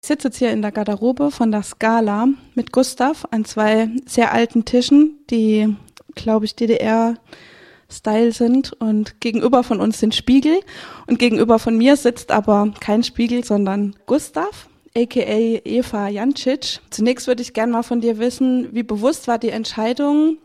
Ich 0.00 0.08
sitze 0.08 0.28
jetzt 0.28 0.38
hier 0.38 0.52
in 0.52 0.62
der 0.62 0.72
Garderobe 0.72 1.30
von 1.30 1.50
der 1.50 1.62
Scala 1.62 2.28
mit 2.54 2.72
Gustav 2.72 3.26
an 3.30 3.44
zwei 3.44 3.90
sehr 4.06 4.32
alten 4.32 4.64
Tischen, 4.64 5.18
die, 5.28 5.76
glaube 6.14 6.44
ich, 6.44 6.54
DDR-Style 6.54 8.32
sind. 8.32 8.72
Und 8.74 9.20
gegenüber 9.20 9.64
von 9.64 9.80
uns 9.80 9.98
sind 9.98 10.14
Spiegel. 10.14 10.60
Und 11.08 11.18
gegenüber 11.18 11.58
von 11.58 11.76
mir 11.76 11.96
sitzt 11.96 12.30
aber 12.30 12.72
kein 12.80 13.02
Spiegel, 13.02 13.44
sondern 13.44 13.96
Gustav, 14.06 14.68
aka 14.96 15.60
Eva 15.64 16.08
Jancic. 16.08 16.80
Zunächst 16.90 17.26
würde 17.26 17.42
ich 17.42 17.52
gerne 17.52 17.72
mal 17.72 17.82
von 17.82 18.00
dir 18.00 18.18
wissen, 18.18 18.68
wie 18.72 18.84
bewusst 18.84 19.26
war 19.26 19.38
die 19.38 19.50
Entscheidung, 19.50 20.38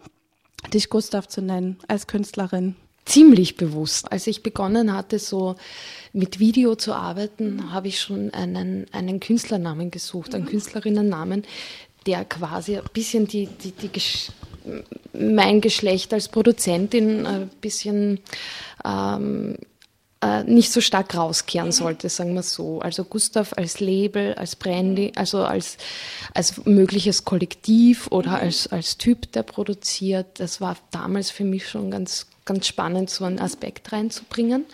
dich 0.74 0.90
Gustav 0.90 1.28
zu 1.28 1.42
nennen 1.42 1.78
als 1.88 2.08
Künstlerin? 2.08 2.76
ziemlich 3.06 3.58
bewusst. 3.58 4.12
Als 4.12 4.28
ich 4.28 4.44
begonnen 4.44 4.94
hatte, 4.94 5.20
so 5.20 5.56
mit 6.14 6.40
Video 6.40 6.76
zu 6.76 6.94
arbeiten, 6.94 7.74
habe 7.74 7.88
ich 7.88 8.00
schon 8.00 8.32
einen, 8.34 8.86
einen 8.92 9.20
Künstlernamen 9.20 9.92
gesucht, 9.92 10.36
einen 10.36 10.46
Künstlerinnennamen, 10.46 11.44
der 12.06 12.24
quasi 12.26 12.78
ein 12.78 12.84
bisschen 12.94 13.28
die, 13.28 13.48
die, 13.48 13.72
die 13.72 13.90
Gesch 13.90 14.30
mein 15.12 15.60
Geschlecht 15.60 16.14
als 16.14 16.30
Produzentin 16.30 17.26
ein 17.26 17.50
bisschen 17.60 18.20
ähm, 18.86 19.58
äh, 20.22 20.44
nicht 20.46 20.72
so 20.72 20.80
stark 20.80 21.16
rauskehren 21.16 21.74
sollte, 21.74 22.08
sagen 22.08 22.34
wir 22.34 22.44
so. 22.44 22.80
Also 22.80 23.04
Gustav 23.04 23.54
als 23.58 23.82
Label, 23.82 24.36
als 24.36 24.56
Brandy, 24.56 25.12
also 25.16 25.44
als, 25.44 25.78
als 26.34 26.66
mögliches 26.66 27.26
Kollektiv 27.26 28.08
oder 28.08 28.40
als, 28.40 28.68
als 28.68 28.98
Typ, 28.98 29.34
der 29.34 29.44
produziert, 29.44 30.40
das 30.40 30.62
war 30.62 30.78
damals 30.92 31.30
für 31.30 31.44
mich 31.44 31.68
schon 31.68 31.92
ganz 31.92 32.28
ganz 32.46 32.68
spannend, 32.68 33.10
so 33.10 33.26
einen 33.26 33.40
Aspekt 33.40 33.92
reinzubringen. 33.92 34.66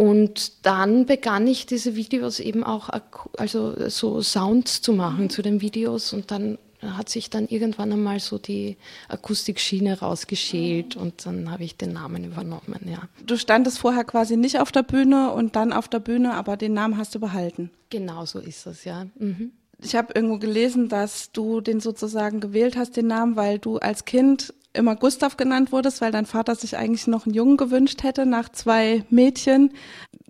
Und 0.00 0.64
dann 0.64 1.04
begann 1.04 1.46
ich 1.46 1.66
diese 1.66 1.94
Videos 1.94 2.40
eben 2.40 2.64
auch, 2.64 2.88
also 3.36 3.90
so 3.90 4.22
Sounds 4.22 4.80
zu 4.80 4.94
machen 4.94 5.28
zu 5.28 5.42
den 5.42 5.60
Videos 5.60 6.14
und 6.14 6.30
dann 6.30 6.56
hat 6.80 7.10
sich 7.10 7.28
dann 7.28 7.46
irgendwann 7.48 7.92
einmal 7.92 8.18
so 8.18 8.38
die 8.38 8.78
Akustikschiene 9.08 9.98
rausgeschält 10.00 10.96
und 10.96 11.26
dann 11.26 11.50
habe 11.50 11.64
ich 11.64 11.76
den 11.76 11.92
Namen 11.92 12.24
übernommen, 12.24 12.80
ja. 12.86 13.02
Du 13.26 13.36
standest 13.36 13.78
vorher 13.78 14.04
quasi 14.04 14.38
nicht 14.38 14.58
auf 14.58 14.72
der 14.72 14.84
Bühne 14.84 15.32
und 15.32 15.54
dann 15.54 15.70
auf 15.70 15.86
der 15.86 16.00
Bühne, 16.00 16.32
aber 16.32 16.56
den 16.56 16.72
Namen 16.72 16.96
hast 16.96 17.14
du 17.14 17.20
behalten. 17.20 17.70
Genau 17.90 18.24
so 18.24 18.38
ist 18.38 18.64
es, 18.64 18.84
ja. 18.84 19.04
Mhm. 19.18 19.52
Ich 19.82 19.96
habe 19.96 20.14
irgendwo 20.14 20.38
gelesen, 20.38 20.88
dass 20.88 21.30
du 21.32 21.60
den 21.60 21.80
sozusagen 21.80 22.40
gewählt 22.40 22.74
hast, 22.74 22.96
den 22.96 23.08
Namen, 23.08 23.36
weil 23.36 23.58
du 23.58 23.76
als 23.76 24.06
Kind 24.06 24.54
immer 24.72 24.96
Gustav 24.96 25.36
genannt 25.36 25.72
wurdest, 25.72 26.00
weil 26.00 26.12
dein 26.12 26.26
Vater 26.26 26.54
sich 26.54 26.76
eigentlich 26.76 27.06
noch 27.06 27.26
einen 27.26 27.34
Jungen 27.34 27.56
gewünscht 27.56 28.02
hätte 28.02 28.26
nach 28.26 28.48
zwei 28.48 29.04
Mädchen. 29.10 29.72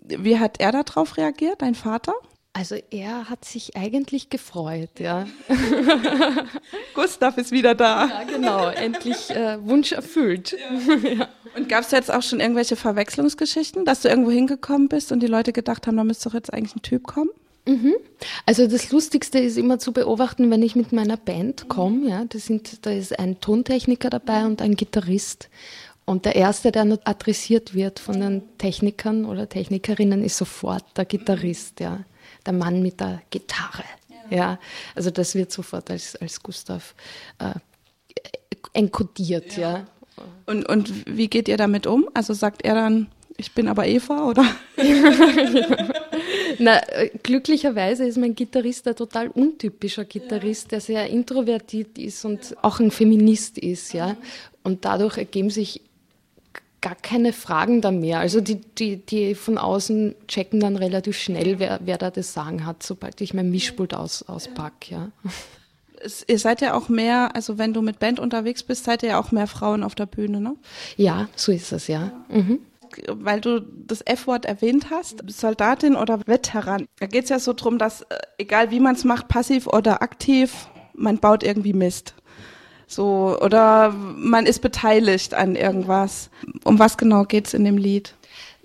Wie 0.03 0.39
hat 0.39 0.59
er 0.59 0.71
darauf 0.71 1.17
reagiert, 1.17 1.61
dein 1.61 1.75
Vater? 1.75 2.13
Also 2.53 2.75
er 2.89 3.29
hat 3.29 3.45
sich 3.45 3.77
eigentlich 3.77 4.29
gefreut, 4.29 4.99
ja. 4.99 5.25
Gustav 6.95 7.37
ist 7.37 7.51
wieder 7.51 7.75
da. 7.75 8.07
Ja, 8.07 8.23
genau, 8.23 8.67
endlich 8.67 9.29
äh, 9.29 9.65
Wunsch 9.65 9.93
erfüllt. 9.93 10.57
Ja. 10.59 10.95
ja. 11.09 11.27
Und 11.55 11.69
gab 11.69 11.83
es 11.83 11.91
jetzt 11.91 12.11
auch 12.11 12.21
schon 12.21 12.41
irgendwelche 12.41 12.75
Verwechslungsgeschichten, 12.75 13.85
dass 13.85 14.01
du 14.01 14.09
irgendwo 14.09 14.31
hingekommen 14.31 14.89
bist 14.89 15.13
und 15.13 15.21
die 15.21 15.27
Leute 15.27 15.53
gedacht 15.53 15.87
haben, 15.87 15.95
da 15.95 16.03
müsste 16.03 16.27
doch 16.27 16.35
jetzt 16.35 16.53
eigentlich 16.53 16.75
ein 16.75 16.81
Typ 16.81 17.07
kommen? 17.07 17.29
Mhm. 17.65 17.95
Also 18.45 18.67
das 18.67 18.91
Lustigste 18.91 19.39
ist 19.39 19.57
immer 19.57 19.79
zu 19.79 19.93
beobachten, 19.93 20.49
wenn 20.49 20.63
ich 20.63 20.75
mit 20.75 20.91
meiner 20.91 21.17
Band 21.17 21.69
komme. 21.69 22.09
Ja, 22.09 22.25
das 22.25 22.45
sind, 22.45 22.85
da 22.85 22.91
ist 22.91 23.17
ein 23.17 23.39
Tontechniker 23.39 24.09
dabei 24.09 24.45
und 24.45 24.61
ein 24.61 24.75
Gitarrist. 24.75 25.49
Und 26.05 26.25
der 26.25 26.35
erste, 26.35 26.71
der 26.71 26.99
adressiert 27.03 27.73
wird 27.73 27.99
von 27.99 28.19
den 28.19 28.57
Technikern 28.57 29.25
oder 29.25 29.47
Technikerinnen, 29.47 30.23
ist 30.23 30.37
sofort 30.37 30.85
der 30.97 31.05
Gitarrist, 31.05 31.79
ja, 31.79 32.03
der 32.45 32.53
Mann 32.53 32.81
mit 32.81 32.99
der 32.99 33.21
Gitarre. 33.29 33.83
Ja, 34.29 34.59
also 34.95 35.11
das 35.11 35.35
wird 35.35 35.51
sofort 35.51 35.91
als, 35.91 36.15
als 36.15 36.41
Gustav 36.41 36.95
äh, 37.39 37.53
enkodiert, 38.73 39.57
ja. 39.57 39.79
ja. 39.79 39.87
Und, 40.45 40.67
und 40.67 41.05
wie 41.05 41.27
geht 41.27 41.47
ihr 41.47 41.57
damit 41.57 41.85
um? 41.85 42.09
Also 42.13 42.33
sagt 42.33 42.63
er 42.63 42.75
dann, 42.75 43.07
ich 43.41 43.53
bin 43.53 43.67
aber 43.67 43.87
Eva, 43.87 44.29
oder? 44.29 44.45
Na, 46.59 46.77
äh, 46.89 47.09
glücklicherweise 47.23 48.05
ist 48.05 48.19
mein 48.19 48.35
Gitarrist 48.35 48.87
ein 48.87 48.95
total 48.95 49.29
untypischer 49.29 50.05
Gitarrist, 50.05 50.71
der 50.71 50.79
sehr 50.79 51.09
introvertiert 51.09 51.97
ist 51.97 52.23
und 52.23 52.55
auch 52.61 52.79
ein 52.79 52.91
Feminist 52.91 53.57
ist, 53.57 53.93
ja. 53.93 54.15
Und 54.63 54.85
dadurch 54.85 55.17
ergeben 55.17 55.49
sich 55.49 55.81
gar 56.81 56.93
keine 56.93 57.33
Fragen 57.33 57.81
da 57.81 57.89
mehr. 57.89 58.19
Also 58.19 58.41
die, 58.41 58.61
die, 58.61 58.97
die 58.97 59.33
von 59.33 59.57
außen 59.57 60.13
checken 60.27 60.59
dann 60.59 60.75
relativ 60.75 61.17
schnell, 61.17 61.57
wer, 61.57 61.79
wer 61.83 61.97
da 61.97 62.11
das 62.11 62.33
Sagen 62.33 62.67
hat, 62.67 62.83
sobald 62.83 63.21
ich 63.21 63.33
mein 63.33 63.49
Mischpult 63.49 63.95
aus, 63.95 64.23
auspacke, 64.23 64.93
ja. 64.93 65.11
Es, 66.03 66.25
ihr 66.27 66.39
seid 66.39 66.61
ja 66.61 66.75
auch 66.75 66.89
mehr, 66.89 67.35
also 67.35 67.57
wenn 67.57 67.73
du 67.73 67.81
mit 67.81 67.97
Band 67.99 68.19
unterwegs 68.19 68.61
bist, 68.61 68.85
seid 68.85 69.01
ihr 69.01 69.09
ja 69.09 69.19
auch 69.19 69.31
mehr 69.31 69.47
Frauen 69.47 69.83
auf 69.83 69.95
der 69.95 70.07
Bühne, 70.07 70.41
ne? 70.41 70.55
Ja, 70.97 71.27
so 71.35 71.51
ist 71.51 71.71
es, 71.71 71.87
ja. 71.87 72.11
Mhm 72.29 72.59
weil 73.07 73.41
du 73.41 73.61
das 73.61 74.01
F-Wort 74.05 74.45
erwähnt 74.45 74.87
hast, 74.89 75.23
Soldatin 75.27 75.95
oder 75.95 76.19
Veteran. 76.27 76.87
Da 76.99 77.07
geht 77.07 77.25
es 77.25 77.29
ja 77.29 77.39
so 77.39 77.53
drum, 77.53 77.77
dass 77.77 78.01
äh, 78.03 78.17
egal 78.37 78.71
wie 78.71 78.79
man 78.79 78.95
es 78.95 79.03
macht, 79.03 79.27
passiv 79.27 79.67
oder 79.67 80.01
aktiv, 80.01 80.67
man 80.93 81.17
baut 81.17 81.43
irgendwie 81.43 81.73
Mist. 81.73 82.15
So, 82.87 83.37
oder 83.39 83.93
man 83.93 84.45
ist 84.45 84.59
beteiligt 84.59 85.33
an 85.33 85.55
irgendwas. 85.55 86.29
Um 86.65 86.77
was 86.77 86.97
genau 86.97 87.23
geht 87.23 87.47
es 87.47 87.53
in 87.53 87.63
dem 87.63 87.77
Lied? 87.77 88.15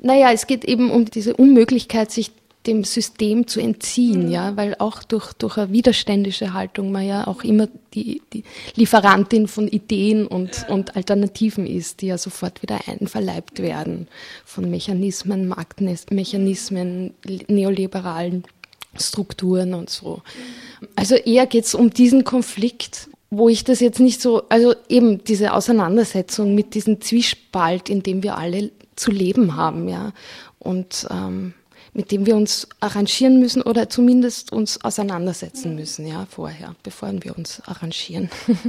Naja, 0.01 0.33
es 0.33 0.47
geht 0.47 0.65
eben 0.65 0.91
um 0.91 1.05
diese 1.05 1.37
Unmöglichkeit, 1.37 2.11
sich 2.11 2.33
dem 2.67 2.85
System 2.85 3.47
zu 3.47 3.61
entziehen, 3.61 4.31
ja, 4.31 4.57
weil 4.57 4.75
auch 4.79 5.03
durch, 5.03 5.33
durch 5.35 5.57
eine 5.57 5.73
widerständische 5.73 6.53
Haltung 6.53 6.93
man 6.93 7.07
ja 7.07 7.27
auch 7.27 7.45
immer 7.45 7.69
die, 7.95 8.23
die 8.33 8.45
Lieferantin 8.75 9.49
von 9.49 9.69
Ideen 9.69 10.27
und, 10.27 10.67
und 10.69 10.97
Alternativen 10.97 11.67
ist, 11.67 12.03
die 12.03 12.09
ja 12.09 12.19
sofort 12.19 12.63
wieder 12.63 12.81
einverleibt 12.87 13.61
werden 13.61 14.09
von 14.45 14.71
Mechanismen, 14.71 15.49
Marktmechanismen, 15.49 17.15
neoliberalen 17.49 18.45
Strukturen 18.99 19.75
und 19.75 19.91
so. 19.91 20.23
Also 20.95 21.15
eher 21.15 21.47
geht 21.47 21.65
es 21.65 21.75
um 21.75 21.91
diesen 21.91 22.25
Konflikt, 22.25 23.09
wo 23.31 23.49
ich 23.49 23.65
das 23.65 23.81
jetzt 23.81 24.01
nicht 24.01 24.21
so, 24.21 24.45
also 24.49 24.75
eben 24.89 25.25
diese 25.25 25.53
Auseinandersetzung 25.53 26.55
mit 26.55 26.75
diesem 26.75 27.01
Zwiespalt, 27.01 27.89
in 27.89 28.03
dem 28.03 28.23
wir 28.23 28.37
alle 28.37 28.71
zu 28.95 29.11
leben 29.11 29.57
haben, 29.57 29.89
ja. 29.89 30.13
Und 30.59 31.07
ähm, 31.11 31.53
mit 31.97 32.13
dem 32.13 32.27
wir 32.27 32.37
uns 32.37 32.69
arrangieren 32.79 33.41
müssen 33.41 33.63
oder 33.63 33.89
zumindest 33.89 34.53
uns 34.53 34.85
auseinandersetzen 34.85 35.75
müssen, 35.75 36.07
ja, 36.07 36.27
vorher, 36.29 36.77
bevor 36.83 37.11
wir 37.23 37.37
uns 37.37 37.63
arrangieren. 37.65 38.29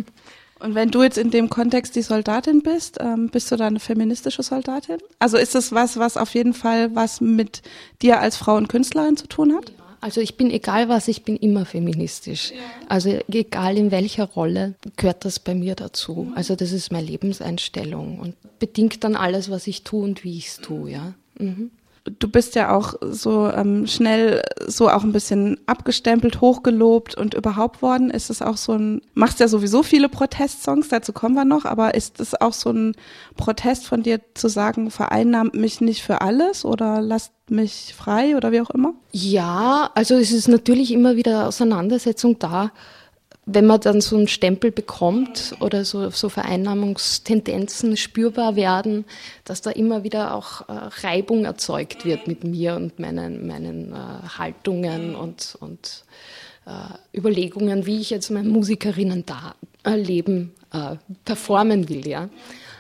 Und 0.60 0.74
wenn 0.74 0.90
du 0.90 1.04
jetzt 1.04 1.18
in 1.20 1.30
dem 1.30 1.50
Kontext 1.50 1.96
die 1.96 2.02
Soldatin 2.02 2.64
bist, 2.64 2.98
ähm, 3.00 3.30
bist 3.30 3.52
du 3.52 3.58
da 3.58 3.68
eine 3.68 3.80
feministische 3.80 4.42
Soldatin? 4.42 4.98
Also 5.20 5.38
ist 5.38 5.54
das 5.54 5.72
was, 5.72 5.98
was 5.98 6.18
auf 6.18 6.34
jeden 6.34 6.54
Fall 6.54 6.96
was 6.96 7.22
mit 7.22 7.62
dir 8.02 8.20
als 8.22 8.38
Frau 8.38 8.56
und 8.56 8.70
Künstlerin 8.70 9.18
zu 9.18 9.28
tun 9.28 9.54
hat? 9.54 9.72
Also 10.00 10.22
ich 10.22 10.38
bin 10.38 10.50
egal 10.50 10.90
was, 10.90 11.08
ich 11.10 11.24
bin 11.24 11.36
immer 11.36 11.66
feministisch. 11.66 12.54
Also 12.88 13.20
egal 13.28 13.78
in 13.78 13.92
welcher 13.92 14.24
Rolle 14.24 14.76
gehört 14.96 15.26
das 15.26 15.38
bei 15.38 15.54
mir 15.54 15.76
dazu. 15.76 16.32
Also 16.34 16.56
das 16.56 16.72
ist 16.72 16.92
meine 16.92 17.06
Lebenseinstellung 17.06 18.20
und 18.20 18.36
bedingt 18.58 19.04
dann 19.04 19.16
alles, 19.16 19.52
was 19.52 19.68
ich 19.68 19.84
tue 19.84 20.04
und 20.04 20.24
wie 20.24 20.38
ich 20.38 20.48
es 20.48 20.58
tue, 20.58 20.92
ja. 20.92 21.14
Mhm 21.38 21.72
du 22.20 22.28
bist 22.28 22.56
ja 22.56 22.76
auch 22.76 22.96
so 23.02 23.52
ähm, 23.52 23.88
schnell 23.88 24.44
so 24.66 24.90
auch 24.90 25.04
ein 25.04 25.12
bisschen 25.12 25.60
abgestempelt, 25.66 26.42
hochgelobt 26.42 27.16
und 27.16 27.34
überhaupt 27.34 27.82
worden. 27.82 28.10
Ist 28.10 28.30
es 28.30 28.42
auch 28.42 28.58
so 28.58 28.74
ein, 28.74 29.02
machst 29.14 29.40
ja 29.40 29.48
sowieso 29.48 29.84
viele 29.84 30.10
Protestsongs, 30.10 30.90
dazu 30.90 31.14
kommen 31.14 31.36
wir 31.36 31.46
noch, 31.46 31.66
aber 31.66 31.96
ist 31.96 32.20
es 32.20 32.40
auch 32.40 32.54
so 32.54 32.72
ein 32.72 32.96
Protest 33.36 33.88
von 33.88 34.04
dir 34.04 34.22
zu 34.34 34.48
sagen, 34.48 34.92
vereinnahmt 34.92 35.56
mich 35.56 35.82
nicht 35.82 36.04
für 36.04 36.22
alles 36.22 36.66
oder 36.66 37.02
lasst 37.02 37.34
mich 37.50 37.94
frei 37.96 38.36
oder 38.36 38.52
wie 38.52 38.62
auch 38.62 38.70
immer? 38.70 38.94
Ja, 39.12 39.90
also 39.96 40.16
es 40.16 40.32
ist 40.32 40.48
natürlich 40.48 40.92
immer 40.92 41.16
wieder 41.16 41.48
Auseinandersetzung 41.48 42.40
da 42.40 42.72
wenn 43.50 43.66
man 43.66 43.80
dann 43.80 44.02
so 44.02 44.18
einen 44.18 44.28
Stempel 44.28 44.72
bekommt 44.72 45.56
oder 45.62 45.86
so, 45.86 46.10
so 46.10 46.28
Vereinnahmungstendenzen 46.28 47.96
spürbar 47.96 48.58
werden, 48.58 49.06
dass 49.46 49.62
da 49.62 49.72
immer 49.72 50.04
wieder 50.04 50.36
auch 50.36 50.68
äh, 50.68 50.74
Reibung 51.02 51.46
erzeugt 51.46 52.04
wird 52.04 52.28
mit 52.28 52.44
mir 52.44 52.76
und 52.76 53.00
meinen, 53.00 53.48
meinen 53.48 53.94
äh, 53.94 54.28
Haltungen 54.38 55.16
und, 55.16 55.58
und 55.62 56.04
äh, 56.66 57.18
Überlegungen, 57.18 57.86
wie 57.86 58.02
ich 58.02 58.10
jetzt 58.10 58.32
mein 58.32 58.50
Musikerinnen 58.50 59.26
da 59.26 59.56
äh, 59.86 59.96
Leben 59.96 60.54
äh, 60.74 60.98
performen 61.24 61.88
will. 61.88 62.06
Ja. 62.06 62.28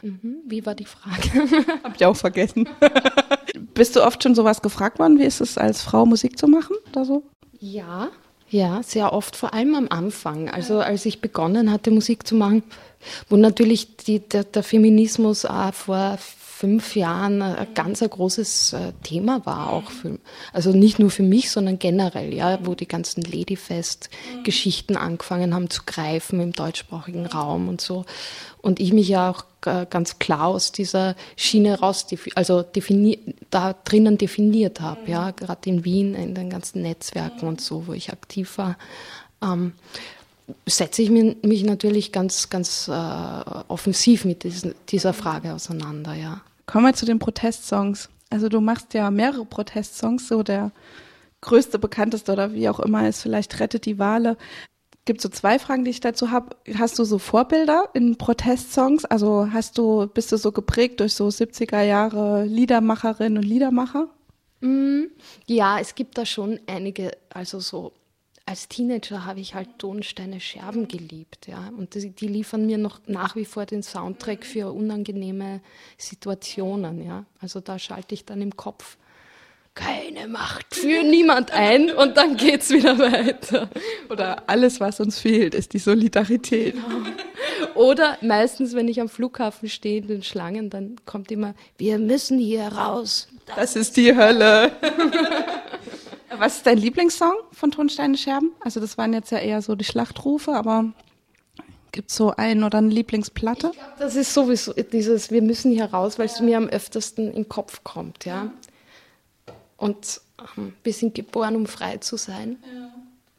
Mhm. 0.02 0.42
Wie 0.46 0.66
war 0.66 0.75
die 0.75 0.86
Frage? 0.86 1.30
Hab 1.84 1.96
ich 1.96 2.06
auch 2.06 2.18
vergessen. 2.18 2.68
Bist 3.74 3.96
du 3.96 4.04
oft 4.04 4.22
schon 4.22 4.36
sowas 4.36 4.62
gefragt 4.62 5.00
worden? 5.00 5.18
Wie 5.18 5.24
ist 5.24 5.40
es 5.40 5.58
als 5.58 5.81
Frau 5.81 6.06
Musik 6.06 6.38
zu 6.38 6.50
machen 6.50 6.75
oder 6.92 7.06
so? 7.06 7.24
Ja, 7.58 8.10
ja, 8.50 8.82
sehr 8.84 9.14
oft, 9.14 9.36
vor 9.36 9.54
allem 9.54 9.76
am 9.76 9.88
Anfang. 9.90 10.50
Also 10.50 10.80
als 10.80 11.06
ich 11.06 11.22
begonnen 11.22 11.72
hatte, 11.72 11.92
Musik 11.92 12.26
zu 12.26 12.36
machen, 12.36 12.64
wo 13.30 13.36
natürlich 13.36 13.98
die, 13.98 14.20
der, 14.20 14.44
der, 14.44 14.64
Feminismus 14.64 15.46
auch 15.46 15.74
vor 15.74 16.18
fünf 16.57 16.95
Jahren 16.95 17.44
ein 17.44 17.68
ganz 17.75 18.01
ein 18.01 18.09
großes 18.09 18.74
äh, 18.74 18.92
Thema 19.04 19.45
war 19.45 19.71
auch 19.71 19.92
für, 19.92 20.18
also 20.54 20.71
nicht 20.71 20.98
nur 20.98 21.12
für 21.12 21.21
mich, 21.21 21.51
sondern 21.51 21.77
generell, 21.77 22.33
ja, 22.33 22.57
wo 22.63 22.74
die 22.74 22.88
ganzen 22.88 23.21
Ladyfest-Geschichten 23.21 24.98
angefangen 24.98 25.54
haben 25.54 25.69
zu 25.69 25.83
greifen 25.86 26.39
im 26.39 26.54
deutschsprachigen 26.54 27.27
Raum 27.27 27.69
und 27.69 27.80
so. 27.80 28.06
Und 28.59 28.80
ich 28.80 28.92
mich 28.92 29.07
ja 29.07 29.30
auch 29.30 29.45
ganz 29.89 30.18
klar 30.18 30.48
aus 30.48 30.71
dieser 30.71 31.15
Schiene 31.36 31.80
raus, 31.80 32.07
also 32.33 32.63
defini 32.63 33.19
da 33.51 33.74
drinnen 33.74 34.18
definiert 34.18 34.81
habe, 34.81 35.01
ja, 35.06 35.31
gerade 35.31 35.69
in 35.69 35.86
Wien, 35.86 36.15
in 36.15 36.33
den 36.33 36.50
ganzen 36.50 36.81
Netzwerken 36.81 37.48
und 37.48 37.62
so, 37.62 37.86
wo 37.86 37.94
ich 37.94 38.12
aktiv 38.12 38.57
war. 38.57 38.77
Ähm, 39.44 39.74
setze 40.66 41.02
ich 41.02 41.10
mich 41.10 41.64
natürlich 41.64 42.12
ganz, 42.12 42.50
ganz 42.50 42.88
äh, 42.88 42.92
offensiv 43.68 44.26
mit 44.26 44.44
diesen, 44.44 44.76
dieser 44.90 45.14
Frage 45.14 45.54
auseinander, 45.54 46.14
ja. 46.14 46.42
Kommen 46.66 46.86
wir 46.86 46.94
zu 46.94 47.06
den 47.06 47.20
Protestsongs. 47.20 48.10
Also 48.30 48.50
du 48.50 48.60
machst 48.60 48.94
ja 48.94 49.10
mehrere 49.10 49.46
Protestsongs, 49.46 50.28
so 50.28 50.44
der 50.44 50.72
größte, 51.42 51.80
bekannteste 51.80 52.32
oder 52.34 52.54
wie 52.54 52.68
auch 52.70 52.80
immer 52.80 53.08
ist 53.08 53.22
vielleicht 53.22 53.60
Rettet 53.60 53.86
die 53.86 54.00
Wale. 54.00 54.38
Gibt 55.06 55.22
so 55.22 55.30
zwei 55.30 55.60
Fragen, 55.60 55.86
die 55.86 55.92
ich 55.92 56.02
dazu 56.02 56.32
habe. 56.32 56.58
Hast 56.78 57.00
du 57.00 57.06
so 57.06 57.18
Vorbilder 57.18 57.90
in 57.94 58.18
Protestsongs? 58.18 59.06
Also 59.06 59.48
hast 59.54 59.78
du, 59.78 60.08
bist 60.08 60.32
du 60.34 60.38
so 60.38 60.52
geprägt 60.52 61.00
durch 61.00 61.14
so 61.14 61.28
70er 61.28 61.82
Jahre 61.82 62.44
Liedermacherinnen 62.44 63.38
und 63.38 63.46
Liedermacher? 63.46 64.10
Mm, 64.60 65.04
ja, 65.46 65.80
es 65.80 65.96
gibt 65.96 66.18
da 66.18 66.26
schon 66.26 66.60
einige, 66.68 67.12
also 67.30 67.62
so 67.62 67.94
als 68.48 68.70
Teenager 68.70 69.26
habe 69.26 69.42
ich 69.42 69.56
halt 69.56 69.78
Tonsteine 69.78 70.40
Scherben 70.40 70.88
geliebt, 70.88 71.48
ja. 71.48 71.70
Und 71.78 71.96
die, 71.96 72.12
die, 72.12 72.28
liefern 72.28 72.66
mir 72.66 72.78
noch 72.78 73.02
nach 73.06 73.36
wie 73.36 73.44
vor 73.44 73.66
den 73.66 73.84
Soundtrack 73.84 74.46
für 74.46 74.72
unangenehme 74.72 75.60
Situationen, 75.98 77.06
ja. 77.06 77.26
Also 77.42 77.60
da 77.60 77.78
schalte 77.78 78.16
ich 78.16 78.24
dann 78.24 78.42
im 78.42 78.56
Kopf 78.56 78.98
keine 79.76 80.28
Macht 80.28 80.74
für 80.74 81.04
niemand 81.04 81.52
ein 81.52 81.92
und 81.92 82.16
dann 82.16 82.38
geht's 82.38 82.72
wieder 82.72 82.98
weiter. 82.98 83.70
Oder 84.10 84.44
alles, 84.48 84.80
was 84.80 85.02
uns 85.02 85.20
fehlt, 85.20 85.54
ist 85.54 85.74
die 85.74 85.80
Solidarität. 85.80 86.74
Genau. 86.74 87.76
Oder 87.76 88.18
meistens, 88.22 88.74
wenn 88.74 88.88
ich 88.88 89.02
am 89.02 89.10
Flughafen 89.10 89.68
stehe 89.68 90.00
in 90.00 90.08
den 90.08 90.24
Schlangen, 90.24 90.70
dann 90.70 90.96
kommt 91.06 91.32
immer, 91.32 91.54
wir 91.78 92.00
müssen 92.00 92.40
hier 92.40 92.64
raus. 92.70 93.28
Das, 93.46 93.56
das 93.58 93.76
ist 93.76 93.98
die 93.98 94.16
Hölle. 94.16 94.72
Was 96.35 96.57
ist 96.57 96.68
dein 96.68 96.77
Lieblingssong 96.77 97.35
von 97.51 97.71
Tonsteine 97.71 98.18
Scherben? 98.18 98.51
Also 98.59 98.79
das 98.79 98.97
waren 98.97 99.13
jetzt 99.13 99.31
ja 99.31 99.39
eher 99.39 99.62
so 99.62 99.75
die 99.75 99.85
Schlachtrufe, 99.85 100.53
aber 100.53 100.91
gibt 101.91 102.09
es 102.09 102.15
so 102.15 102.31
einen 102.31 102.63
oder 102.63 102.79
eine 102.79 102.89
Lieblingsplatte? 102.89 103.71
Glaub, 103.71 103.97
das 103.97 104.15
ist 104.15 104.33
sowieso 104.33 104.74
dieses, 104.74 105.31
wir 105.31 105.41
müssen 105.41 105.71
hier 105.71 105.85
raus, 105.85 106.19
weil 106.19 106.25
es 106.25 106.39
mir 106.41 106.57
am 106.57 106.68
öftesten 106.68 107.27
in 107.29 107.33
den 107.33 107.50
Kopf 107.50 107.83
kommt, 107.83 108.25
ja. 108.25 108.51
Und 109.77 110.21
ähm, 110.57 110.74
wir 110.83 110.94
sind 110.94 111.15
geboren, 111.15 111.56
um 111.56 111.65
frei 111.65 111.97
zu 111.97 112.18
sein. 112.18 112.57
Ja. 112.74 112.91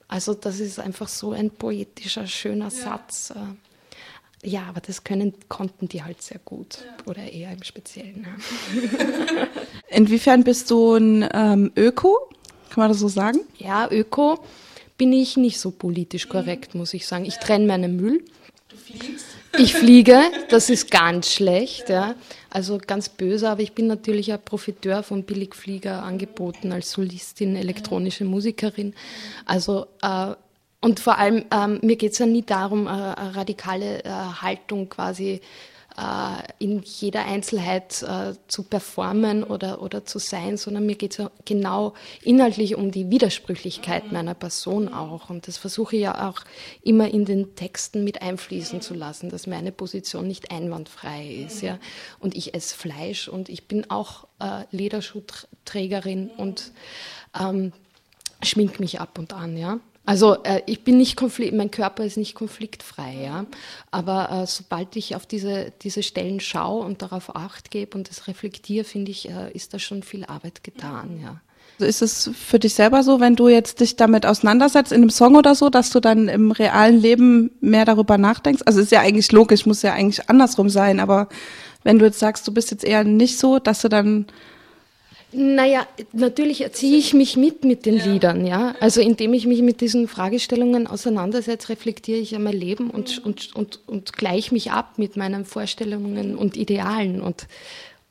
Also 0.08 0.34
das 0.34 0.58
ist 0.58 0.80
einfach 0.80 1.08
so 1.08 1.32
ein 1.32 1.50
poetischer, 1.50 2.26
schöner 2.26 2.66
ja. 2.66 2.70
Satz. 2.70 3.30
Äh, 3.30 4.48
ja, 4.48 4.62
aber 4.68 4.80
das 4.80 5.04
können, 5.04 5.34
konnten 5.48 5.88
die 5.88 6.02
halt 6.02 6.22
sehr 6.22 6.38
gut. 6.44 6.78
Ja. 6.84 7.10
Oder 7.10 7.30
eher 7.30 7.52
im 7.52 7.62
Speziellen. 7.62 8.26
Inwiefern 9.88 10.44
bist 10.44 10.70
du 10.70 10.94
ein 10.94 11.28
ähm, 11.34 11.72
Öko? 11.76 12.30
Kann 12.70 12.82
man 12.82 12.88
das 12.88 12.98
so 12.98 13.08
sagen? 13.08 13.40
Ja, 13.58 13.90
Öko 13.90 14.38
bin 14.96 15.12
ich 15.12 15.36
nicht 15.36 15.60
so 15.60 15.70
politisch 15.70 16.28
korrekt, 16.28 16.74
muss 16.74 16.92
ich 16.94 17.06
sagen. 17.06 17.24
Ich 17.24 17.36
trenne 17.38 17.66
meinen 17.66 17.96
Müll. 17.96 18.24
Du 18.68 18.76
fliegst? 18.76 19.26
Ich 19.56 19.74
fliege, 19.74 20.20
das 20.50 20.68
ist 20.70 20.90
ganz 20.90 21.32
schlecht, 21.32 21.88
ja. 21.88 22.14
Also 22.50 22.78
ganz 22.84 23.08
böse, 23.08 23.48
aber 23.48 23.62
ich 23.62 23.72
bin 23.72 23.86
natürlich 23.86 24.32
ein 24.32 24.42
Profiteur 24.42 25.02
von 25.02 25.24
Billigflieger 25.24 26.02
angeboten 26.02 26.72
als 26.72 26.92
Solistin, 26.92 27.56
elektronische 27.56 28.24
Musikerin. 28.24 28.94
Also 29.46 29.86
äh, 30.02 30.34
und 30.80 31.00
vor 31.00 31.18
allem, 31.18 31.44
ähm, 31.52 31.80
mir 31.82 31.96
geht 31.96 32.12
es 32.12 32.18
ja 32.18 32.26
nie 32.26 32.42
darum, 32.42 32.86
äh, 32.86 32.90
radikale 32.90 34.04
äh, 34.04 34.08
Haltung 34.10 34.88
quasi 34.88 35.32
äh, 35.32 35.40
in 36.60 36.82
jeder 36.82 37.24
Einzelheit 37.24 38.02
äh, 38.02 38.34
zu 38.46 38.62
performen 38.62 39.42
oder, 39.42 39.82
oder 39.82 40.04
zu 40.04 40.20
sein, 40.20 40.56
sondern 40.56 40.86
mir 40.86 40.94
geht 40.94 41.12
es 41.12 41.16
ja 41.18 41.30
genau 41.44 41.94
inhaltlich 42.22 42.76
um 42.76 42.92
die 42.92 43.10
Widersprüchlichkeit 43.10 44.12
meiner 44.12 44.34
Person 44.34 44.92
auch. 44.92 45.28
Und 45.28 45.48
das 45.48 45.58
versuche 45.58 45.96
ich 45.96 46.02
ja 46.02 46.28
auch 46.28 46.40
immer 46.82 47.08
in 47.08 47.24
den 47.24 47.56
Texten 47.56 48.04
mit 48.04 48.22
einfließen 48.22 48.80
zu 48.80 48.94
lassen, 48.94 49.28
dass 49.28 49.48
meine 49.48 49.72
Position 49.72 50.28
nicht 50.28 50.52
einwandfrei 50.52 51.44
ist. 51.46 51.62
Ja? 51.62 51.78
Und 52.20 52.36
ich 52.36 52.54
esse 52.54 52.76
Fleisch 52.76 53.26
und 53.26 53.48
ich 53.48 53.66
bin 53.66 53.90
auch 53.90 54.28
äh, 54.38 54.64
Lederschuhträgerin 54.70 56.30
und 56.30 56.72
ähm, 57.38 57.72
schmink 58.42 58.78
mich 58.78 59.00
ab 59.00 59.18
und 59.18 59.32
an, 59.32 59.56
ja. 59.56 59.80
Also 60.08 60.42
äh, 60.42 60.62
ich 60.64 60.84
bin 60.84 60.96
nicht 60.96 61.16
konflikt, 61.16 61.54
mein 61.54 61.70
Körper 61.70 62.02
ist 62.02 62.16
nicht 62.16 62.34
konfliktfrei, 62.34 63.24
ja. 63.24 63.44
Aber 63.90 64.30
äh, 64.30 64.46
sobald 64.46 64.96
ich 64.96 65.14
auf 65.14 65.26
diese, 65.26 65.70
diese 65.82 66.02
Stellen 66.02 66.40
schaue 66.40 66.82
und 66.82 67.02
darauf 67.02 67.36
Acht 67.36 67.70
gebe 67.70 67.94
und 67.98 68.08
das 68.08 68.26
reflektiere, 68.26 68.84
finde 68.84 69.10
ich, 69.10 69.28
äh, 69.28 69.52
ist 69.52 69.74
da 69.74 69.78
schon 69.78 70.02
viel 70.02 70.24
Arbeit 70.24 70.64
getan, 70.64 71.20
ja. 71.22 71.42
Also 71.78 71.84
ist 71.84 72.00
es 72.00 72.30
für 72.34 72.58
dich 72.58 72.72
selber 72.72 73.02
so, 73.02 73.20
wenn 73.20 73.36
du 73.36 73.48
jetzt 73.48 73.80
dich 73.80 73.96
damit 73.96 74.24
auseinandersetzt 74.24 74.92
in 74.92 75.02
einem 75.02 75.10
Song 75.10 75.36
oder 75.36 75.54
so, 75.54 75.68
dass 75.68 75.90
du 75.90 76.00
dann 76.00 76.28
im 76.28 76.52
realen 76.52 76.98
Leben 76.98 77.50
mehr 77.60 77.84
darüber 77.84 78.16
nachdenkst? 78.16 78.62
Also 78.64 78.80
ist 78.80 78.90
ja 78.90 79.00
eigentlich 79.00 79.30
logisch, 79.30 79.66
muss 79.66 79.82
ja 79.82 79.92
eigentlich 79.92 80.30
andersrum 80.30 80.70
sein, 80.70 81.00
aber 81.00 81.28
wenn 81.84 81.98
du 81.98 82.06
jetzt 82.06 82.18
sagst, 82.18 82.48
du 82.48 82.54
bist 82.54 82.70
jetzt 82.70 82.82
eher 82.82 83.04
nicht 83.04 83.38
so, 83.38 83.58
dass 83.58 83.82
du 83.82 83.90
dann 83.90 84.24
naja, 85.30 85.86
natürlich 86.12 86.62
erziehe 86.62 86.96
ich 86.96 87.12
mich 87.12 87.36
mit 87.36 87.62
mit 87.62 87.84
den 87.84 87.98
ja. 87.98 88.06
Liedern, 88.06 88.46
ja. 88.46 88.74
Also 88.80 89.02
indem 89.02 89.34
ich 89.34 89.46
mich 89.46 89.60
mit 89.60 89.82
diesen 89.82 90.08
Fragestellungen 90.08 90.86
auseinandersetze, 90.86 91.68
reflektiere 91.68 92.18
ich 92.18 92.30
ja 92.30 92.38
mein 92.38 92.56
Leben 92.56 92.88
und, 92.88 93.24
und, 93.24 93.54
und, 93.54 93.80
und 93.86 94.14
gleiche 94.14 94.54
mich 94.54 94.70
ab 94.70 94.96
mit 94.96 95.16
meinen 95.16 95.44
Vorstellungen 95.44 96.34
und 96.34 96.56
Idealen 96.56 97.20
und, 97.20 97.46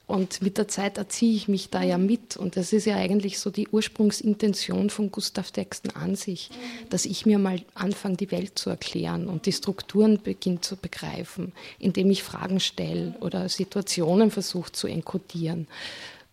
und 0.06 0.44
mit 0.44 0.60
der 0.60 0.68
Zeit 0.68 1.00
erziehe 1.00 1.36
ich 1.36 1.48
mich 1.48 1.72
da 1.72 1.82
ja 1.82 1.98
mit. 1.98 2.38
Und 2.38 2.56
das 2.56 2.72
ist 2.72 2.86
ja 2.86 2.96
eigentlich 2.98 3.40
so 3.40 3.50
die 3.50 3.68
Ursprungsintention 3.68 4.92
von 4.92 5.12
Gustav 5.12 5.50
Texten 5.50 5.90
an 5.96 6.16
sich, 6.16 6.52
dass 6.92 7.06
ich 7.06 7.26
mir 7.26 7.40
mal 7.40 7.62
anfange, 7.74 8.18
die 8.18 8.30
Welt 8.30 8.60
zu 8.60 8.70
erklären 8.70 9.28
und 9.28 9.48
die 9.48 9.54
Strukturen 9.54 10.22
beginne 10.22 10.62
zu 10.62 10.76
begreifen, 10.76 11.52
indem 11.80 12.12
ich 12.12 12.22
Fragen 12.22 12.60
stelle 12.60 13.16
oder 13.22 13.50
Situationen 13.50 14.30
versuche 14.30 14.72
zu 14.72 14.86
enkodieren. 14.86 15.66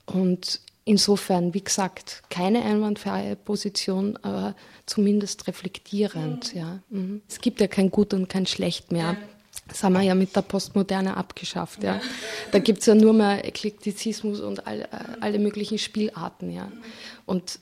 Und 0.05 0.61
Insofern, 0.87 1.55
wie 1.55 1.65
gesagt, 1.65 2.23
keine 2.29 2.63
einwandfreie 2.63 3.37
Position, 3.37 4.19
aber 4.23 4.55
zumindest 4.85 5.47
reflektierend. 5.47 6.53
Mhm. 6.53 6.61
Ja. 6.61 6.79
Mhm. 6.91 7.23
Es 7.27 7.41
gibt 7.41 7.61
ja 7.61 7.69
kein 7.69 7.91
Gut 7.91 8.13
und 8.13 8.29
kein 8.29 8.47
Schlecht 8.47 8.93
mehr. 8.93 9.17
Das 9.69 9.83
haben 9.83 9.95
wir 9.95 10.03
ja 10.03 10.15
mit 10.15 10.37
der 10.37 10.43
Postmoderne 10.43 11.17
abgeschafft. 11.17 11.83
Ja. 11.83 12.01
Da 12.53 12.59
gibt 12.59 12.81
es 12.81 12.87
ja 12.87 12.95
nur 12.95 13.15
mehr 13.15 13.47
Eklektizismus 13.47 14.41
und 14.41 14.67
all, 14.67 14.87
alle 15.21 15.39
möglichen 15.39 15.79
Spielarten. 15.79 16.51
Ja. 16.51 16.71
Und 17.25 17.59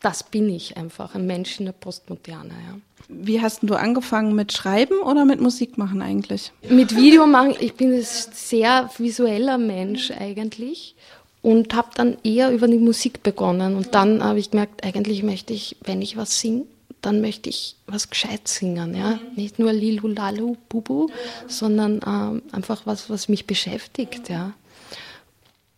das 0.00 0.22
bin 0.22 0.48
ich 0.48 0.76
einfach, 0.76 1.14
ein 1.14 1.26
Mensch 1.26 1.58
in 1.58 1.66
der 1.66 1.72
Postmoderne. 1.72 2.50
Ja. 2.50 2.78
Wie 3.08 3.40
hast 3.40 3.62
du 3.62 3.74
angefangen 3.74 4.36
mit 4.36 4.52
Schreiben 4.52 5.00
oder 5.00 5.24
mit 5.24 5.40
Musik 5.40 5.78
machen 5.78 6.02
eigentlich? 6.02 6.52
Mit 6.68 6.94
Video 6.94 7.26
machen, 7.26 7.56
ich 7.58 7.74
bin 7.74 7.92
ein 7.92 8.04
sehr 8.04 8.90
visueller 8.98 9.58
Mensch 9.58 10.12
eigentlich 10.12 10.94
und 11.42 11.74
habe 11.74 11.88
dann 11.94 12.18
eher 12.22 12.50
über 12.50 12.68
die 12.68 12.78
Musik 12.78 13.22
begonnen. 13.22 13.76
Und 13.76 13.94
dann 13.94 14.22
habe 14.22 14.38
ich 14.38 14.50
gemerkt, 14.50 14.84
eigentlich 14.84 15.22
möchte 15.22 15.52
ich, 15.52 15.76
wenn 15.84 16.02
ich 16.02 16.16
was 16.16 16.40
singe, 16.40 16.66
dann 17.02 17.20
möchte 17.20 17.48
ich 17.48 17.76
was 17.86 18.10
gescheit 18.10 18.46
singen, 18.46 18.94
ja. 18.94 19.18
Nicht 19.34 19.58
nur 19.58 19.72
Lilu 19.72 20.08
Lalu 20.08 20.56
Bubu, 20.68 21.08
sondern 21.48 22.00
ähm, 22.06 22.42
einfach 22.52 22.82
was, 22.84 23.08
was 23.08 23.28
mich 23.28 23.46
beschäftigt, 23.46 24.28
ja. 24.28 24.52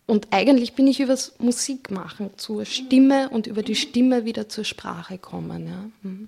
Und 0.05 0.27
eigentlich 0.31 0.73
bin 0.73 0.87
ich 0.87 0.99
übers 0.99 1.33
Musikmachen 1.39 2.31
zur 2.35 2.65
Stimme 2.65 3.29
und 3.29 3.47
über 3.47 3.63
die 3.63 3.75
Stimme 3.75 4.25
wieder 4.25 4.49
zur 4.49 4.65
Sprache 4.65 5.17
kommen, 5.17 5.67
ja. 5.67 6.09
Mhm. 6.09 6.27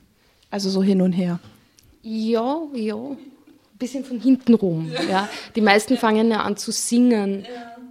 Also 0.50 0.70
so 0.70 0.82
hin 0.82 1.02
und 1.02 1.12
her. 1.12 1.40
Ja, 2.02 2.62
ja. 2.74 2.96
Ein 2.96 3.18
bisschen 3.78 4.06
von 4.06 4.22
hinten 4.22 4.54
rum, 4.54 4.90
ja. 5.10 5.28
Die 5.58 5.62
meisten 5.62 5.98
fangen 5.98 6.32
ja 6.32 6.40
an 6.44 6.56
zu 6.56 6.72
singen 6.72 7.46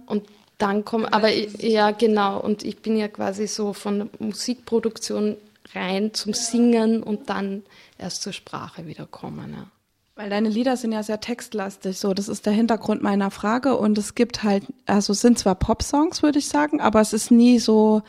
und 0.07 0.23
dann 0.57 0.85
kommen, 0.85 1.05
aber 1.05 1.29
ja, 1.29 1.91
genau. 1.91 2.39
Und 2.39 2.63
ich 2.63 2.81
bin 2.81 2.97
ja 2.97 3.07
quasi 3.07 3.47
so 3.47 3.73
von 3.73 4.09
Musikproduktion 4.19 5.37
rein 5.73 6.13
zum 6.13 6.33
Singen 6.33 7.03
und 7.03 7.29
dann 7.29 7.63
erst 7.97 8.21
zur 8.21 8.33
Sprache 8.33 8.85
wiederkommen. 8.85 9.53
Ja. 9.53 9.67
Weil 10.15 10.29
deine 10.29 10.47
Lieder 10.47 10.77
sind 10.77 10.93
ja 10.93 11.03
sehr 11.03 11.19
textlastig, 11.19 11.99
so 11.99 12.13
das 12.13 12.29
ist 12.29 12.45
der 12.45 12.53
Hintergrund 12.53 13.03
meiner 13.03 13.31
Frage 13.31 13.75
und 13.75 13.97
es 13.97 14.15
gibt 14.15 14.43
halt, 14.43 14.63
also 14.85 15.11
es 15.11 15.19
sind 15.19 15.37
zwar 15.37 15.55
Pop-Songs, 15.55 16.23
würde 16.23 16.39
ich 16.39 16.47
sagen, 16.47 16.79
aber 16.79 17.01
es 17.01 17.11
ist 17.11 17.31
nie 17.31 17.59
so, 17.59 18.01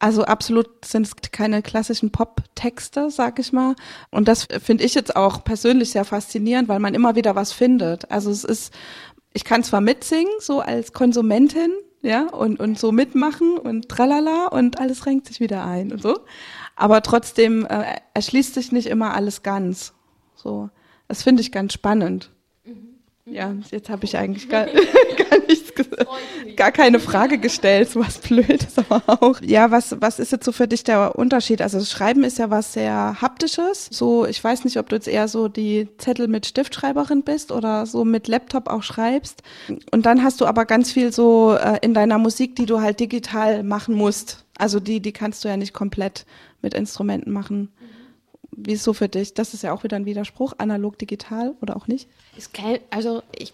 also 0.00 0.24
absolut 0.24 0.84
sind 0.84 1.06
es 1.06 1.12
keine 1.30 1.62
klassischen 1.62 2.10
Pop-Texte, 2.10 3.08
sag 3.08 3.38
ich 3.38 3.52
mal. 3.52 3.76
Und 4.10 4.26
das 4.26 4.48
finde 4.62 4.82
ich 4.82 4.94
jetzt 4.94 5.14
auch 5.14 5.44
persönlich 5.44 5.92
sehr 5.92 6.04
faszinierend, 6.04 6.68
weil 6.68 6.80
man 6.80 6.94
immer 6.94 7.14
wieder 7.14 7.36
was 7.36 7.52
findet. 7.52 8.10
Also 8.10 8.32
es 8.32 8.42
ist, 8.42 8.74
ich 9.34 9.44
kann 9.44 9.62
zwar 9.62 9.82
mitsingen, 9.82 10.32
so 10.38 10.60
als 10.60 10.92
Konsumentin, 10.92 11.72
ja, 12.00 12.28
und, 12.28 12.60
und 12.60 12.78
so 12.78 12.92
mitmachen 12.92 13.58
und 13.58 13.88
tralala 13.88 14.46
und 14.46 14.78
alles 14.78 15.06
renkt 15.06 15.26
sich 15.26 15.40
wieder 15.40 15.64
ein 15.66 15.92
und 15.92 16.02
so. 16.02 16.20
Aber 16.76 17.02
trotzdem 17.02 17.66
äh, 17.66 17.84
erschließt 18.14 18.54
sich 18.54 18.72
nicht 18.72 18.86
immer 18.86 19.14
alles 19.14 19.42
ganz. 19.42 19.92
So, 20.34 20.70
das 21.08 21.22
finde 21.22 21.42
ich 21.42 21.50
ganz 21.50 21.72
spannend. 21.72 22.30
Ja, 23.26 23.54
jetzt 23.70 23.88
habe 23.88 24.04
ich 24.04 24.16
eigentlich 24.16 24.48
gar, 24.50 24.66
gar 25.30 25.38
nichts 25.48 25.63
gesagt, 25.63 25.63
gar 26.56 26.72
keine 26.72 27.00
Frage 27.00 27.38
gestellt, 27.38 27.90
so 27.90 28.00
was 28.00 28.18
Blödes 28.18 28.78
aber 28.78 29.02
auch. 29.06 29.40
Ja, 29.42 29.70
was, 29.70 30.00
was 30.00 30.18
ist 30.18 30.32
jetzt 30.32 30.44
so 30.44 30.52
für 30.52 30.68
dich 30.68 30.84
der 30.84 31.16
Unterschied? 31.16 31.62
Also 31.62 31.78
das 31.78 31.90
Schreiben 31.90 32.24
ist 32.24 32.38
ja 32.38 32.50
was 32.50 32.72
sehr 32.72 33.20
haptisches. 33.20 33.88
So, 33.90 34.26
ich 34.26 34.42
weiß 34.42 34.64
nicht, 34.64 34.78
ob 34.78 34.88
du 34.88 34.96
jetzt 34.96 35.08
eher 35.08 35.28
so 35.28 35.48
die 35.48 35.88
Zettel 35.98 36.28
mit 36.28 36.46
Stiftschreiberin 36.46 37.22
bist 37.22 37.52
oder 37.52 37.86
so 37.86 38.04
mit 38.04 38.28
Laptop 38.28 38.68
auch 38.68 38.82
schreibst. 38.82 39.42
Und 39.90 40.06
dann 40.06 40.22
hast 40.22 40.40
du 40.40 40.46
aber 40.46 40.64
ganz 40.64 40.92
viel 40.92 41.12
so 41.12 41.54
äh, 41.54 41.78
in 41.82 41.94
deiner 41.94 42.18
Musik, 42.18 42.56
die 42.56 42.66
du 42.66 42.80
halt 42.80 43.00
digital 43.00 43.62
machen 43.62 43.94
musst. 43.94 44.44
Also 44.58 44.80
die, 44.80 45.00
die 45.00 45.12
kannst 45.12 45.44
du 45.44 45.48
ja 45.48 45.56
nicht 45.56 45.72
komplett 45.72 46.26
mit 46.62 46.74
Instrumenten 46.74 47.32
machen. 47.32 47.70
Wie 48.56 48.72
ist 48.72 48.84
so 48.84 48.92
für 48.92 49.08
dich? 49.08 49.34
Das 49.34 49.54
ist 49.54 49.62
ja 49.62 49.72
auch 49.72 49.82
wieder 49.82 49.96
ein 49.96 50.06
Widerspruch, 50.06 50.54
analog, 50.58 50.98
digital 50.98 51.54
oder 51.60 51.76
auch 51.76 51.88
nicht? 51.88 52.08
Ist 52.36 52.54
kein, 52.54 52.78
also 52.90 53.22
ich, 53.36 53.52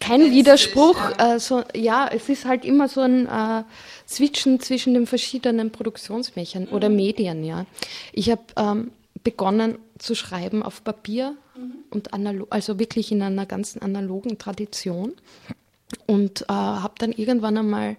kein 0.00 0.30
Widerspruch. 0.32 0.96
Äh, 1.18 1.38
so, 1.38 1.62
ja, 1.74 2.08
es 2.12 2.28
ist 2.28 2.44
halt 2.44 2.64
immer 2.64 2.88
so 2.88 3.00
ein 3.00 3.26
äh, 3.26 3.62
Switchen 4.08 4.60
zwischen 4.60 4.94
den 4.94 5.06
verschiedenen 5.06 5.70
Produktionsmechern 5.70 6.64
mhm. 6.64 6.72
oder 6.72 6.88
Medien. 6.88 7.44
Ja, 7.44 7.66
ich 8.12 8.30
habe 8.30 8.42
ähm, 8.56 8.90
begonnen 9.22 9.78
zu 9.98 10.14
schreiben 10.14 10.62
auf 10.62 10.84
Papier 10.84 11.34
mhm. 11.56 11.72
und 11.90 12.14
analog, 12.14 12.48
also 12.50 12.78
wirklich 12.78 13.12
in 13.12 13.22
einer 13.22 13.46
ganzen 13.46 13.82
analogen 13.82 14.38
Tradition 14.38 15.14
und 16.06 16.42
äh, 16.42 16.52
habe 16.52 16.94
dann 16.98 17.12
irgendwann 17.12 17.56
einmal 17.58 17.96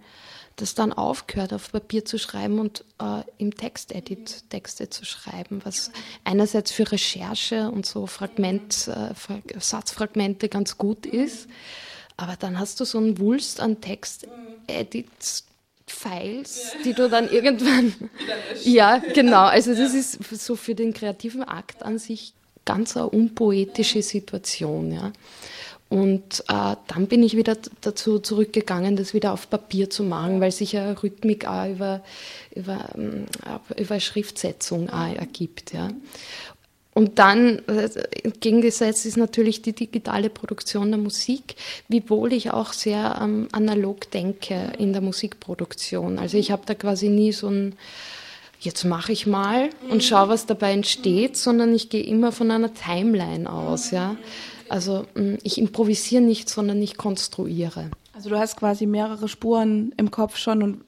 das 0.57 0.73
dann 0.73 0.91
aufgehört, 0.91 1.53
auf 1.53 1.71
Papier 1.71 2.03
zu 2.03 2.17
schreiben 2.17 2.59
und 2.59 2.83
äh, 2.99 3.21
im 3.37 3.55
Textedit 3.55 4.49
Texte 4.49 4.89
zu 4.89 5.05
schreiben, 5.05 5.61
was 5.63 5.91
einerseits 6.23 6.71
für 6.71 6.91
Recherche 6.91 7.71
und 7.71 7.85
so 7.85 8.07
Fragment, 8.07 8.87
äh, 8.87 9.59
Satzfragmente 9.59 10.49
ganz 10.49 10.77
gut 10.77 11.05
ist, 11.05 11.47
aber 12.17 12.35
dann 12.37 12.59
hast 12.59 12.79
du 12.79 12.85
so 12.85 12.97
einen 12.97 13.19
Wulst 13.19 13.61
an 13.61 13.79
Textedits. 13.79 15.45
Files, 15.89 16.73
die 16.83 16.93
du 16.93 17.07
dann 17.07 17.29
irgendwann. 17.31 17.93
ja, 18.65 18.97
genau. 18.97 19.45
Also 19.45 19.73
das 19.73 19.93
ist 19.93 20.21
so 20.37 20.57
für 20.57 20.75
den 20.75 20.93
kreativen 20.93 21.43
Akt 21.43 21.81
an 21.81 21.97
sich 21.97 22.33
ganz 22.65 22.97
eine 22.97 23.09
unpoetische 23.09 24.03
Situation, 24.03 24.91
ja. 24.91 25.13
Und 25.89 26.43
äh, 26.49 26.75
dann 26.87 27.07
bin 27.07 27.23
ich 27.23 27.37
wieder 27.37 27.55
dazu 27.79 28.19
zurückgegangen, 28.19 28.97
das 28.97 29.13
wieder 29.13 29.31
auf 29.31 29.49
Papier 29.49 29.89
zu 29.89 30.03
machen, 30.03 30.41
weil 30.41 30.51
sich 30.51 30.73
ja 30.73 30.91
Rhythmik 30.91 31.47
auch 31.47 31.69
über, 31.69 32.03
über, 32.53 32.89
ähm, 32.95 33.25
über 33.77 33.99
Schriftsetzung 33.99 34.89
auch 34.89 35.15
ergibt. 35.15 35.73
Ja. 35.73 35.89
Und 36.93 37.19
dann 37.19 37.59
äh, 37.67 37.89
entgegengesetzt 38.23 39.05
ist 39.05 39.17
natürlich 39.17 39.61
die 39.61 39.73
digitale 39.73 40.29
Produktion 40.29 40.89
der 40.89 40.99
Musik, 40.99 41.55
wiewohl 41.87 42.33
ich 42.33 42.51
auch 42.51 42.73
sehr 42.73 43.19
ähm, 43.21 43.47
analog 43.51 44.11
denke 44.11 44.73
in 44.79 44.91
der 44.91 45.01
Musikproduktion. 45.01 46.19
Also 46.19 46.37
ich 46.37 46.51
habe 46.51 46.63
da 46.65 46.73
quasi 46.73 47.07
nie 47.09 47.31
so 47.31 47.49
ein 47.49 47.75
jetzt 48.59 48.83
mache 48.83 49.11
ich 49.11 49.27
mal 49.27 49.69
und 49.89 50.03
schaue, 50.03 50.29
was 50.29 50.47
dabei 50.47 50.71
entsteht, 50.71 51.37
sondern 51.37 51.75
ich 51.75 51.89
gehe 51.89 52.03
immer 52.03 52.31
von 52.31 52.49
einer 52.49 52.73
Timeline 52.73 53.47
aus, 53.51 53.91
ja. 53.91 54.17
Also 54.69 55.05
mm, 55.15 55.35
ich 55.43 55.57
improvisiere 55.57 56.21
nicht, 56.21 56.49
sondern 56.49 56.81
ich 56.81 56.97
konstruiere. 56.97 57.89
Also 58.13 58.29
du 58.29 58.37
hast 58.37 58.57
quasi 58.57 58.85
mehrere 58.85 59.27
Spuren 59.27 59.93
im 59.97 60.11
Kopf 60.11 60.37
schon 60.37 60.63
und 60.63 60.81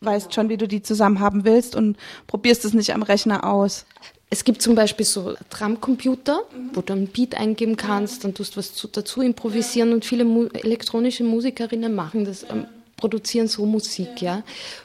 weißt 0.00 0.34
schon, 0.34 0.48
wie 0.48 0.56
du 0.56 0.66
die 0.66 0.82
zusammen 0.82 1.20
haben 1.20 1.44
willst 1.44 1.76
und 1.76 1.96
probierst 2.26 2.64
es 2.64 2.74
nicht 2.74 2.92
am 2.92 3.02
Rechner 3.02 3.44
aus. 3.44 3.86
Es 4.30 4.44
gibt 4.44 4.62
zum 4.62 4.74
Beispiel 4.74 5.04
so 5.04 5.34
Drumcomputer, 5.50 6.40
mhm. 6.56 6.70
wo 6.72 6.80
du 6.80 6.94
ein 6.94 7.06
Beat 7.06 7.36
eingeben 7.36 7.76
kannst, 7.76 8.24
dann 8.24 8.34
tust 8.34 8.54
du 8.54 8.58
was 8.58 8.88
dazu 8.90 9.20
improvisieren 9.20 9.92
und 9.92 10.04
viele 10.04 10.24
mu 10.24 10.46
elektronische 10.46 11.22
Musikerinnen 11.22 11.94
machen 11.94 12.24
das, 12.24 12.42
ähm, 12.44 12.66
produzieren 12.96 13.46
so 13.46 13.66
Musik, 13.66 14.22
ja. 14.22 14.42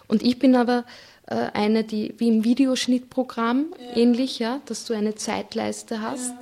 Und 0.08 0.22
ich 0.22 0.38
bin 0.38 0.56
aber 0.56 0.84
äh, 1.28 1.36
eine, 1.54 1.84
die 1.84 2.14
wie 2.18 2.28
im 2.28 2.44
Videoschnittprogramm 2.44 3.68
ähnlich, 3.96 4.40
ja, 4.40 4.60
dass 4.66 4.86
du 4.86 4.94
eine 4.94 5.16
Zeitleiste 5.16 6.02
hast 6.02 6.34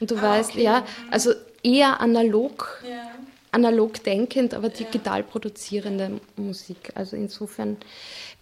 und 0.00 0.10
du 0.10 0.16
ah, 0.16 0.22
weißt, 0.22 0.50
okay. 0.50 0.62
ja, 0.62 0.84
also 1.10 1.32
eher 1.68 2.00
analog, 2.00 2.82
ja. 2.88 3.10
analog 3.52 4.02
denkend, 4.04 4.54
aber 4.54 4.68
digital 4.68 5.22
produzierende 5.22 6.20
Musik. 6.36 6.92
Also 6.94 7.16
insofern 7.16 7.76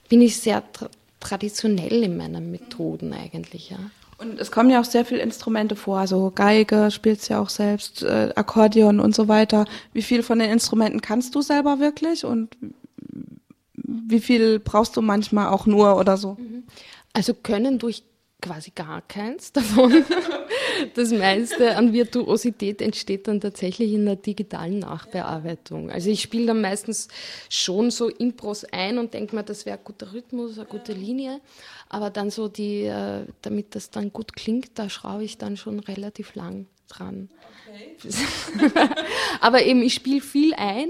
bin 0.08 0.22
ich 0.22 0.36
sehr 0.38 0.62
tra 0.72 0.88
traditionell 1.18 2.04
in 2.04 2.16
meinen 2.16 2.50
Methoden 2.50 3.12
eigentlich, 3.12 3.70
ja. 3.70 3.78
Und 4.18 4.38
es 4.38 4.50
kommen 4.50 4.70
ja 4.70 4.80
auch 4.80 4.84
sehr 4.84 5.04
viele 5.04 5.20
Instrumente 5.20 5.76
vor, 5.76 5.98
also 5.98 6.30
Geige 6.34 6.90
spielst 6.90 7.28
ja 7.28 7.40
auch 7.40 7.48
selbst, 7.48 8.02
äh, 8.02 8.32
Akkordeon 8.34 9.00
und 9.00 9.14
so 9.14 9.26
weiter. 9.26 9.66
Wie 9.92 10.02
viel 10.02 10.22
von 10.22 10.38
den 10.38 10.50
Instrumenten 10.50 11.00
kannst 11.00 11.34
du 11.34 11.42
selber 11.42 11.80
wirklich 11.80 12.24
und 12.24 12.56
wie 13.74 14.20
viel 14.20 14.58
brauchst 14.58 14.96
du 14.96 15.02
manchmal 15.02 15.48
auch 15.48 15.66
nur 15.66 15.96
oder 15.96 16.16
so? 16.16 16.36
Mhm. 16.38 16.64
Also 17.12 17.34
können 17.34 17.78
durch 17.78 18.04
quasi 18.40 18.70
gar 18.74 19.02
keins 19.02 19.52
davon. 19.52 20.04
Das 20.94 21.10
meiste 21.10 21.74
an 21.76 21.94
Virtuosität 21.94 22.82
entsteht 22.82 23.28
dann 23.28 23.40
tatsächlich 23.40 23.92
in 23.94 24.04
der 24.04 24.16
digitalen 24.16 24.80
Nachbearbeitung. 24.80 25.90
Also 25.90 26.10
ich 26.10 26.20
spiele 26.20 26.48
dann 26.48 26.60
meistens 26.60 27.08
schon 27.48 27.90
so 27.90 28.08
Impros 28.08 28.64
ein 28.72 28.98
und 28.98 29.14
denke 29.14 29.34
mir, 29.34 29.42
das 29.42 29.64
wäre 29.64 29.78
ein 29.78 29.84
guter 29.84 30.12
Rhythmus, 30.12 30.58
eine 30.58 30.66
gute 30.66 30.92
Linie. 30.92 31.40
Aber 31.88 32.10
dann 32.10 32.30
so 32.30 32.48
die, 32.48 32.82
äh, 32.82 33.24
damit 33.40 33.74
das 33.74 33.90
dann 33.90 34.12
gut 34.12 34.34
klingt, 34.34 34.78
da 34.78 34.90
schraube 34.90 35.24
ich 35.24 35.38
dann 35.38 35.56
schon 35.56 35.80
relativ 35.80 36.34
lang 36.34 36.66
dran. 36.88 37.30
Okay. 37.66 37.96
Aber 39.40 39.64
eben, 39.64 39.82
ich 39.82 39.94
spiele 39.94 40.20
viel 40.20 40.54
ein, 40.54 40.88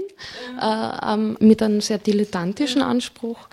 äh, 0.61 1.13
ähm, 1.13 1.37
mit 1.39 1.61
einem 1.61 1.81
sehr 1.81 1.97
dilettantischen 1.97 2.81
Anspruch. 2.81 3.49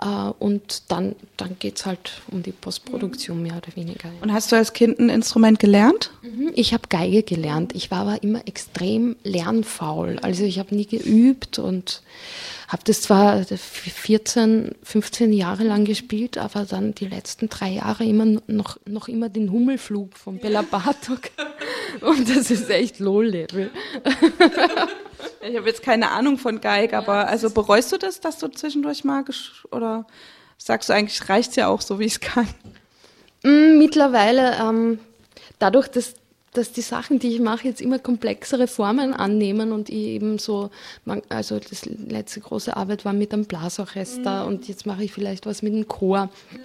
Uh, 0.00 0.32
und 0.38 0.92
dann, 0.92 1.16
dann 1.36 1.56
geht 1.58 1.76
es 1.78 1.84
halt 1.84 2.22
um 2.30 2.44
die 2.44 2.52
Postproduktion 2.52 3.42
mehr 3.42 3.56
oder 3.56 3.74
weniger. 3.74 4.10
Und 4.20 4.32
hast 4.32 4.52
du 4.52 4.56
als 4.56 4.72
Kind 4.72 5.00
ein 5.00 5.08
Instrument 5.08 5.58
gelernt? 5.58 6.12
Mhm. 6.22 6.52
Ich 6.54 6.72
habe 6.72 6.84
Geige 6.88 7.24
gelernt. 7.24 7.74
Ich 7.74 7.90
war 7.90 8.02
aber 8.02 8.22
immer 8.22 8.46
extrem 8.46 9.16
lernfaul. 9.24 10.20
Also 10.22 10.44
ich 10.44 10.60
habe 10.60 10.72
nie 10.72 10.86
geübt 10.86 11.58
und 11.58 12.02
habe 12.68 12.84
das 12.84 13.00
zwar 13.00 13.44
14, 13.44 14.74
15 14.82 15.32
Jahre 15.32 15.64
lang 15.64 15.86
gespielt, 15.86 16.36
aber 16.36 16.66
dann 16.66 16.94
die 16.94 17.08
letzten 17.08 17.48
drei 17.48 17.70
Jahre 17.70 18.04
immer 18.04 18.40
noch, 18.46 18.78
noch 18.86 19.08
immer 19.08 19.30
den 19.30 19.50
Hummelflug 19.50 20.16
von 20.16 20.38
Bela 20.38 20.62
Bartok. 20.62 21.30
und 22.02 22.28
das 22.28 22.50
ist 22.50 22.70
echt 22.70 23.00
Low-Level. 23.00 23.70
Ich 25.40 25.56
habe 25.56 25.68
jetzt 25.68 25.82
keine 25.82 26.10
Ahnung 26.10 26.38
von 26.38 26.60
Geig, 26.60 26.92
aber 26.92 27.28
also 27.28 27.50
bereust 27.50 27.90
du 27.92 27.96
das, 27.96 28.20
dass 28.20 28.38
du 28.38 28.48
zwischendurch 28.48 29.04
mal 29.04 29.24
oder 29.70 30.06
sagst 30.58 30.88
du 30.88 30.92
eigentlich, 30.92 31.28
reicht 31.28 31.50
es 31.50 31.56
ja 31.56 31.68
auch 31.68 31.80
so, 31.80 31.98
wie 31.98 32.06
es 32.06 32.20
kann? 32.20 32.48
Mm, 33.42 33.78
mittlerweile, 33.78 34.56
ähm, 34.60 34.98
dadurch, 35.58 35.88
dass, 35.88 36.14
dass 36.52 36.72
die 36.72 36.80
Sachen, 36.80 37.18
die 37.18 37.34
ich 37.34 37.40
mache, 37.40 37.68
jetzt 37.68 37.80
immer 37.80 37.98
komplexere 37.98 38.66
Formen 38.66 39.12
annehmen 39.12 39.72
und 39.72 39.88
ich 39.88 39.96
eben 39.96 40.38
so, 40.38 40.70
also 41.28 41.58
das 41.58 41.86
letzte 41.86 42.40
große 42.40 42.76
Arbeit 42.76 43.04
war 43.04 43.12
mit 43.12 43.32
einem 43.32 43.44
Blasorchester 43.44 44.42
mhm. 44.42 44.48
und 44.48 44.68
jetzt 44.68 44.86
mache 44.86 45.04
ich 45.04 45.12
vielleicht 45.12 45.46
was 45.46 45.62
mit 45.62 45.72
einem 45.72 45.88
Chor. 45.88 46.30
Ja. 46.52 46.58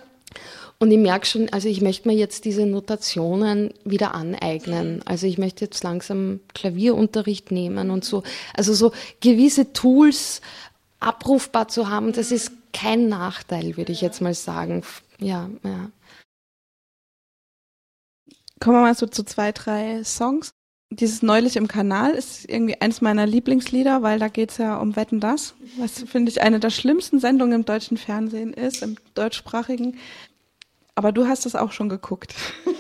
Und 0.80 0.92
ich 0.92 0.98
merke 0.98 1.26
schon, 1.26 1.48
also 1.50 1.70
ich 1.70 1.82
möchte 1.82 2.10
mir 2.10 2.16
jetzt 2.16 2.44
diese 2.46 2.66
Notationen 2.66 3.74
wieder 3.86 4.14
aneignen. 4.14 5.02
Also 5.06 5.28
ich 5.28 5.38
möchte 5.38 5.64
jetzt 5.64 5.84
langsam 5.84 6.42
Klavierunterricht 6.54 7.52
nehmen 7.52 7.90
und 7.90 8.04
so. 8.04 8.24
Also 8.54 8.74
so 8.74 8.92
gewisse 9.22 9.72
Tools 9.72 10.42
abrufbar 11.00 11.68
zu 11.68 11.90
haben, 11.90 12.12
das 12.12 12.32
ist 12.32 12.52
kein 12.74 13.08
Nachteil, 13.08 13.78
würde 13.78 13.92
ich 13.92 14.02
jetzt 14.02 14.22
mal 14.22 14.34
sagen. 14.34 14.84
Ja, 15.20 15.50
ja. 15.64 15.90
Kommen 18.64 18.78
wir 18.78 18.82
mal 18.82 18.96
so 18.96 19.08
zu 19.08 19.26
zwei, 19.26 19.52
drei 19.52 20.06
Songs. 20.06 20.54
Dieses 20.90 21.22
Neulich 21.22 21.58
im 21.58 21.68
Kanal 21.68 22.12
ist 22.12 22.50
irgendwie 22.50 22.80
eines 22.80 23.02
meiner 23.02 23.26
Lieblingslieder, 23.26 24.04
weil 24.04 24.20
da 24.20 24.30
geht 24.30 24.52
es 24.52 24.58
ja 24.58 24.78
um 24.78 24.96
Wetten 24.96 25.20
das, 25.20 25.54
was 25.78 26.04
finde 26.04 26.32
ich 26.32 26.42
eine 26.42 26.62
der 26.62 26.70
schlimmsten 26.70 27.20
Sendungen 27.20 27.56
im 27.56 27.66
deutschen 27.66 27.98
Fernsehen 27.98 28.54
ist, 28.54 28.82
im 28.82 28.96
deutschsprachigen. 29.16 29.98
Aber 30.96 31.12
du 31.12 31.28
hast 31.28 31.46
es 31.46 31.56
auch 31.56 31.74
schon 31.74 31.90
geguckt. 31.90 32.36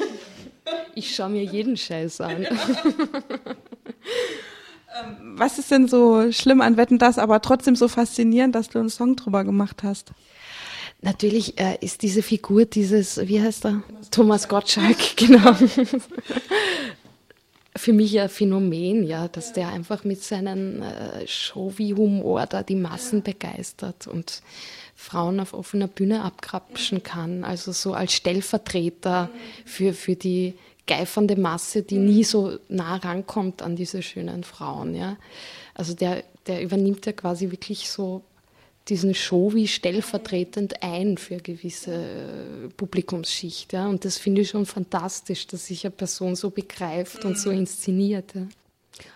Ich 0.95 1.15
schaue 1.15 1.29
mir 1.29 1.43
jeden 1.43 1.75
Scheiß 1.75 2.21
an. 2.21 2.45
Was 5.35 5.57
ist 5.57 5.71
denn 5.71 5.87
so 5.87 6.31
schlimm 6.31 6.61
an 6.61 6.77
Wetten 6.77 6.99
das, 6.99 7.17
aber 7.17 7.41
trotzdem 7.41 7.75
so 7.75 7.87
faszinierend, 7.87 8.53
dass 8.53 8.69
du 8.69 8.77
einen 8.77 8.89
Song 8.89 9.15
drüber 9.15 9.43
gemacht 9.43 9.81
hast? 9.81 10.11
Natürlich 11.03 11.59
äh, 11.59 11.77
ist 11.81 12.01
diese 12.01 12.23
Figur 12.23 12.63
dieses, 12.65 13.17
wie 13.27 13.41
heißt 13.41 13.65
er? 13.65 13.83
Thomas 14.09 14.47
Gottschalk, 14.47 14.97
genau. 15.17 15.53
für 17.75 17.91
mich 17.91 18.19
ein 18.19 18.29
Phänomen, 18.29 19.03
ja, 19.03 19.27
dass 19.27 19.51
der 19.51 19.67
einfach 19.67 20.05
mit 20.05 20.23
seinem 20.23 20.81
äh, 20.81 21.27
Showy-Humor 21.27 22.45
da 22.45 22.63
die 22.63 22.75
Massen 22.75 23.21
begeistert 23.21 24.07
und 24.07 24.41
Frauen 24.95 25.41
auf 25.41 25.53
offener 25.53 25.87
Bühne 25.87 26.21
abkrapschen 26.21 27.03
kann. 27.03 27.43
Also 27.43 27.73
so 27.73 27.93
als 27.93 28.13
Stellvertreter 28.13 29.29
für, 29.65 29.93
für 29.93 30.15
die 30.15 30.53
geifernde 30.87 31.35
Masse, 31.35 31.83
die 31.83 31.97
nie 31.97 32.23
so 32.23 32.57
nah 32.69 32.95
rankommt 32.95 33.61
an 33.61 33.75
diese 33.75 34.01
schönen 34.01 34.45
Frauen. 34.45 34.95
Ja. 34.95 35.17
Also 35.73 35.93
der, 35.93 36.23
der 36.47 36.61
übernimmt 36.61 37.05
ja 37.05 37.11
quasi 37.11 37.51
wirklich 37.51 37.89
so 37.89 38.21
diesen 38.89 39.15
Show 39.15 39.53
wie 39.53 39.67
stellvertretend 39.67 40.83
ein 40.83 41.17
für 41.17 41.37
gewisse 41.37 41.93
äh, 41.93 42.69
Publikumsschicht. 42.75 43.73
Ja. 43.73 43.87
Und 43.87 44.03
das 44.03 44.17
finde 44.17 44.41
ich 44.41 44.49
schon 44.49 44.65
fantastisch, 44.65 45.47
dass 45.47 45.67
sich 45.67 45.85
eine 45.85 45.91
Person 45.91 46.35
so 46.35 46.49
begreift 46.49 47.23
und 47.23 47.37
so 47.37 47.49
inszeniert. 47.49 48.35
Ja. 48.35 48.47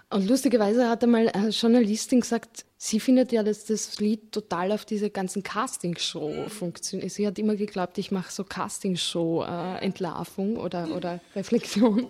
Und 0.09 0.29
lustigerweise 0.29 0.87
hat 0.87 1.03
einmal 1.03 1.27
eine 1.29 1.49
Journalistin 1.49 2.21
gesagt, 2.21 2.63
sie 2.77 3.01
findet 3.01 3.33
ja, 3.33 3.43
dass 3.43 3.65
das 3.65 3.99
Lied 3.99 4.31
total 4.31 4.71
auf 4.71 4.85
diese 4.85 5.09
ganzen 5.09 5.43
Castingshow 5.43 6.47
funktioniert. 6.47 7.11
Sie 7.11 7.27
hat 7.27 7.37
immer 7.37 7.57
geglaubt, 7.57 7.97
ich 7.97 8.09
mache 8.09 8.31
so 8.31 8.45
Castingshow-Entlarvung 8.45 10.55
äh, 10.55 10.59
oder, 10.59 10.95
oder 10.95 11.19
Reflexion. 11.35 12.07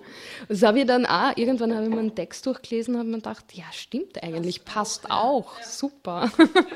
Das 0.47 0.61
habe 0.61 0.81
ich 0.81 0.85
dann 0.85 1.07
auch, 1.07 1.35
irgendwann 1.37 1.73
habe 1.73 1.85
ich 1.85 1.89
meinen 1.89 2.13
Text 2.13 2.45
durchgelesen 2.45 2.93
und 2.93 2.99
habe 2.99 3.09
mir 3.09 3.17
gedacht, 3.17 3.45
ja, 3.53 3.65
stimmt 3.71 4.21
eigentlich, 4.21 4.63
passt 4.63 5.09
auch, 5.09 5.59
super. 5.63 6.31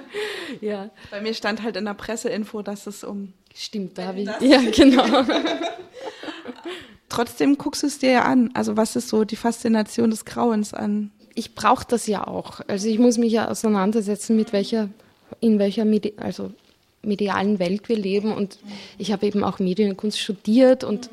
ja. 0.61 0.89
Bei 1.11 1.21
mir 1.21 1.35
stand 1.35 1.61
halt 1.61 1.75
in 1.75 1.85
der 1.85 1.93
Presseinfo, 1.93 2.63
dass 2.63 2.87
es 2.87 3.03
um... 3.03 3.33
Stimmt, 3.53 3.99
da 3.99 4.07
habe 4.07 4.21
ich... 4.21 4.29
Ja, 4.41 4.59
genau. 4.71 5.23
Trotzdem 7.11 7.57
guckst 7.57 7.83
du 7.83 7.87
es 7.87 7.99
dir 7.99 8.11
ja 8.11 8.21
an. 8.23 8.49
Also 8.53 8.77
was 8.77 8.95
ist 8.95 9.09
so 9.09 9.23
die 9.23 9.35
Faszination 9.35 10.09
des 10.09 10.25
Grauens 10.25 10.73
an? 10.73 11.11
Ich 11.35 11.55
brauche 11.55 11.85
das 11.87 12.07
ja 12.07 12.25
auch. 12.27 12.61
Also 12.67 12.87
ich 12.87 12.99
muss 12.99 13.17
mich 13.17 13.33
ja 13.33 13.49
auseinandersetzen, 13.49 14.35
mit 14.35 14.53
welcher, 14.53 14.89
in 15.39 15.59
welcher 15.59 15.85
Medi 15.85 16.13
also 16.17 16.51
medialen 17.03 17.59
Welt 17.59 17.89
wir 17.89 17.97
leben. 17.97 18.33
Und 18.33 18.59
ich 18.97 19.11
habe 19.11 19.25
eben 19.25 19.43
auch 19.43 19.59
Medienkunst 19.59 20.19
studiert 20.19 20.83
und 20.83 21.09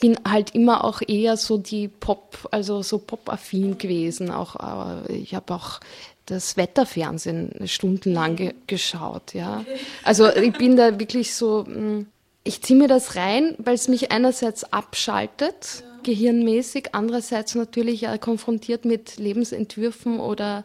bin 0.00 0.18
halt 0.28 0.54
immer 0.54 0.84
auch 0.84 1.00
eher 1.06 1.36
so 1.36 1.58
die 1.58 1.88
Pop, 1.88 2.48
also 2.50 2.82
so 2.82 2.98
Pop-affin 2.98 3.78
gewesen. 3.78 4.30
Auch 4.30 5.04
äh, 5.08 5.16
ich 5.16 5.34
habe 5.34 5.54
auch 5.54 5.80
das 6.26 6.56
Wetterfernsehen 6.56 7.66
stundenlang 7.66 8.36
ge 8.36 8.54
geschaut, 8.66 9.32
ja. 9.32 9.64
Also 10.02 10.28
ich 10.28 10.52
bin 10.54 10.76
da 10.76 10.98
wirklich 10.98 11.34
so 11.34 11.64
hm, 11.64 12.06
ich 12.46 12.62
ziehe 12.62 12.78
mir 12.78 12.88
das 12.88 13.16
rein, 13.16 13.54
weil 13.58 13.74
es 13.74 13.88
mich 13.88 14.12
einerseits 14.12 14.64
abschaltet, 14.72 15.82
ja. 15.82 15.98
gehirnmäßig, 16.02 16.94
andererseits 16.94 17.54
natürlich 17.54 18.04
äh, 18.04 18.18
konfrontiert 18.18 18.84
mit 18.84 19.16
Lebensentwürfen 19.16 20.20
oder 20.20 20.64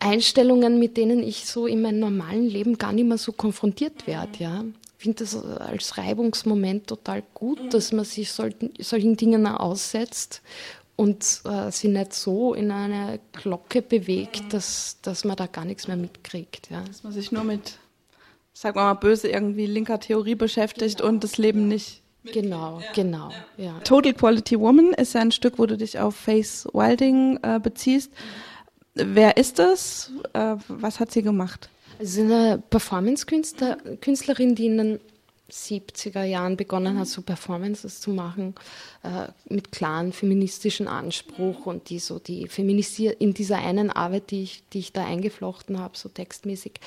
Einstellungen, 0.00 0.78
mit 0.78 0.96
denen 0.96 1.22
ich 1.22 1.46
so 1.46 1.66
in 1.66 1.82
meinem 1.82 2.00
normalen 2.00 2.48
Leben 2.48 2.76
gar 2.76 2.92
nicht 2.92 3.06
mehr 3.06 3.18
so 3.18 3.32
konfrontiert 3.32 4.06
werde. 4.06 4.38
Ja. 4.38 4.64
Ich 4.98 5.04
finde 5.04 5.24
das 5.24 5.34
äh, 5.34 5.46
als 5.58 5.96
Reibungsmoment 5.96 6.88
total 6.88 7.22
gut, 7.34 7.62
mhm. 7.62 7.70
dass 7.70 7.92
man 7.92 8.04
sich 8.04 8.32
solchen, 8.32 8.72
solchen 8.78 9.16
Dingen 9.16 9.46
aussetzt 9.46 10.42
und 10.96 11.42
äh, 11.44 11.70
sie 11.70 11.88
nicht 11.88 12.12
so 12.12 12.54
in 12.54 12.70
eine 12.70 13.20
Glocke 13.32 13.82
bewegt, 13.82 14.52
dass, 14.52 14.98
dass 15.02 15.24
man 15.24 15.36
da 15.36 15.46
gar 15.46 15.64
nichts 15.64 15.88
mehr 15.88 15.96
mitkriegt. 15.96 16.70
Ja. 16.70 16.82
Dass 16.82 17.02
man 17.02 17.12
sich 17.12 17.32
nur 17.32 17.44
mit 17.44 17.78
sagen 18.52 18.76
wir 18.76 18.82
mal 18.82 18.94
böse, 18.94 19.28
irgendwie 19.28 19.66
linker 19.66 20.00
Theorie 20.00 20.34
beschäftigt 20.34 20.98
genau. 20.98 21.08
und 21.08 21.24
das 21.24 21.38
Leben 21.38 21.68
nicht. 21.68 22.02
Genau, 22.24 22.80
genau. 22.94 23.30
Ja. 23.56 23.80
Total 23.80 24.12
Quality 24.14 24.58
Woman 24.58 24.92
ist 24.92 25.14
ja 25.14 25.20
ein 25.20 25.32
Stück, 25.32 25.58
wo 25.58 25.66
du 25.66 25.76
dich 25.76 25.98
auf 25.98 26.14
Face 26.14 26.68
Wilding 26.72 27.40
äh, 27.42 27.58
beziehst. 27.58 28.12
Wer 28.94 29.36
ist 29.36 29.58
das? 29.58 30.12
Äh, 30.32 30.56
was 30.68 31.00
hat 31.00 31.10
sie 31.10 31.22
gemacht? 31.22 31.68
Sie 31.98 32.20
ist 32.22 32.30
eine 32.30 32.62
Performance-Künstlerin, 32.70 34.54
die 34.54 34.66
in 34.66 34.78
den 34.78 35.00
70er 35.52 36.22
Jahren 36.24 36.56
begonnen 36.56 36.98
hat, 36.98 37.08
so 37.08 37.20
Performances 37.20 38.00
zu 38.00 38.10
machen 38.10 38.54
äh, 39.02 39.28
mit 39.52 39.70
klaren 39.70 40.12
feministischen 40.12 40.88
Anspruch 40.88 41.66
und 41.66 41.90
die 41.90 41.98
so 41.98 42.18
die 42.18 42.48
feminisiert 42.48 43.20
in 43.20 43.34
dieser 43.34 43.58
einen 43.58 43.90
Arbeit, 43.90 44.30
die 44.30 44.42
ich, 44.44 44.62
die 44.72 44.78
ich 44.78 44.92
da 44.92 45.04
eingeflochten 45.04 45.78
habe, 45.78 45.96
so 45.96 46.08
textmäßig, 46.08 46.80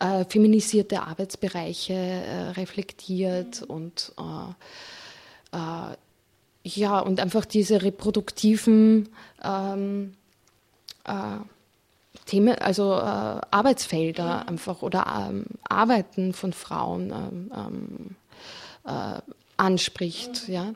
äh, 0.00 0.24
feminisierte 0.24 1.02
Arbeitsbereiche 1.02 1.92
äh, 1.92 2.50
reflektiert 2.50 3.62
und 3.62 4.12
äh, 4.18 5.56
äh, 5.56 5.96
ja, 6.62 6.98
und 6.98 7.20
einfach 7.20 7.44
diese 7.44 7.82
reproduktiven 7.82 9.08
ähm, 9.42 10.14
äh, 11.04 11.38
Themen, 12.26 12.58
also 12.58 12.92
äh, 12.94 13.40
Arbeitsfelder 13.50 14.48
einfach 14.48 14.82
oder 14.82 15.28
ähm, 15.30 15.44
Arbeiten 15.68 16.32
von 16.32 16.52
Frauen 16.52 17.12
ähm, 17.12 17.52
ähm, 17.54 18.16
äh, 18.84 19.20
anspricht, 19.56 20.48
ja. 20.48 20.74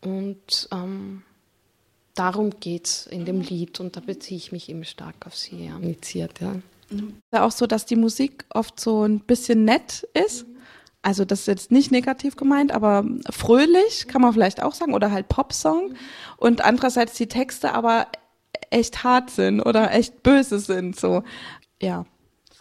Und 0.00 0.68
ähm, 0.72 1.22
darum 2.14 2.50
geht 2.60 2.86
es 2.86 3.06
in 3.06 3.24
dem 3.24 3.40
Lied 3.40 3.80
und 3.80 3.96
da 3.96 4.00
beziehe 4.00 4.38
ich 4.38 4.52
mich 4.52 4.68
eben 4.68 4.84
stark 4.84 5.26
auf 5.26 5.36
sie, 5.36 5.66
ja, 5.66 5.76
initiiert, 5.76 6.40
ja. 6.40 6.54
Ja 7.32 7.44
auch 7.44 7.50
so, 7.50 7.66
dass 7.66 7.84
die 7.84 7.96
Musik 7.96 8.44
oft 8.50 8.80
so 8.80 9.04
ein 9.04 9.20
bisschen 9.20 9.64
nett 9.64 10.08
ist. 10.14 10.46
Also 11.02 11.24
das 11.24 11.40
ist 11.40 11.46
jetzt 11.46 11.70
nicht 11.70 11.92
negativ 11.92 12.36
gemeint, 12.36 12.72
aber 12.72 13.04
fröhlich 13.30 14.08
kann 14.08 14.22
man 14.22 14.32
vielleicht 14.32 14.62
auch 14.62 14.74
sagen 14.74 14.94
oder 14.94 15.10
halt 15.12 15.28
Popsong. 15.28 15.94
Und 16.36 16.64
andererseits 16.64 17.14
die 17.14 17.28
Texte 17.28 17.72
aber 17.72 18.08
echt 18.70 19.04
hart 19.04 19.30
sind 19.30 19.60
oder 19.60 19.92
echt 19.92 20.22
böse 20.22 20.58
sind. 20.58 20.98
So, 20.98 21.22
ja. 21.80 22.06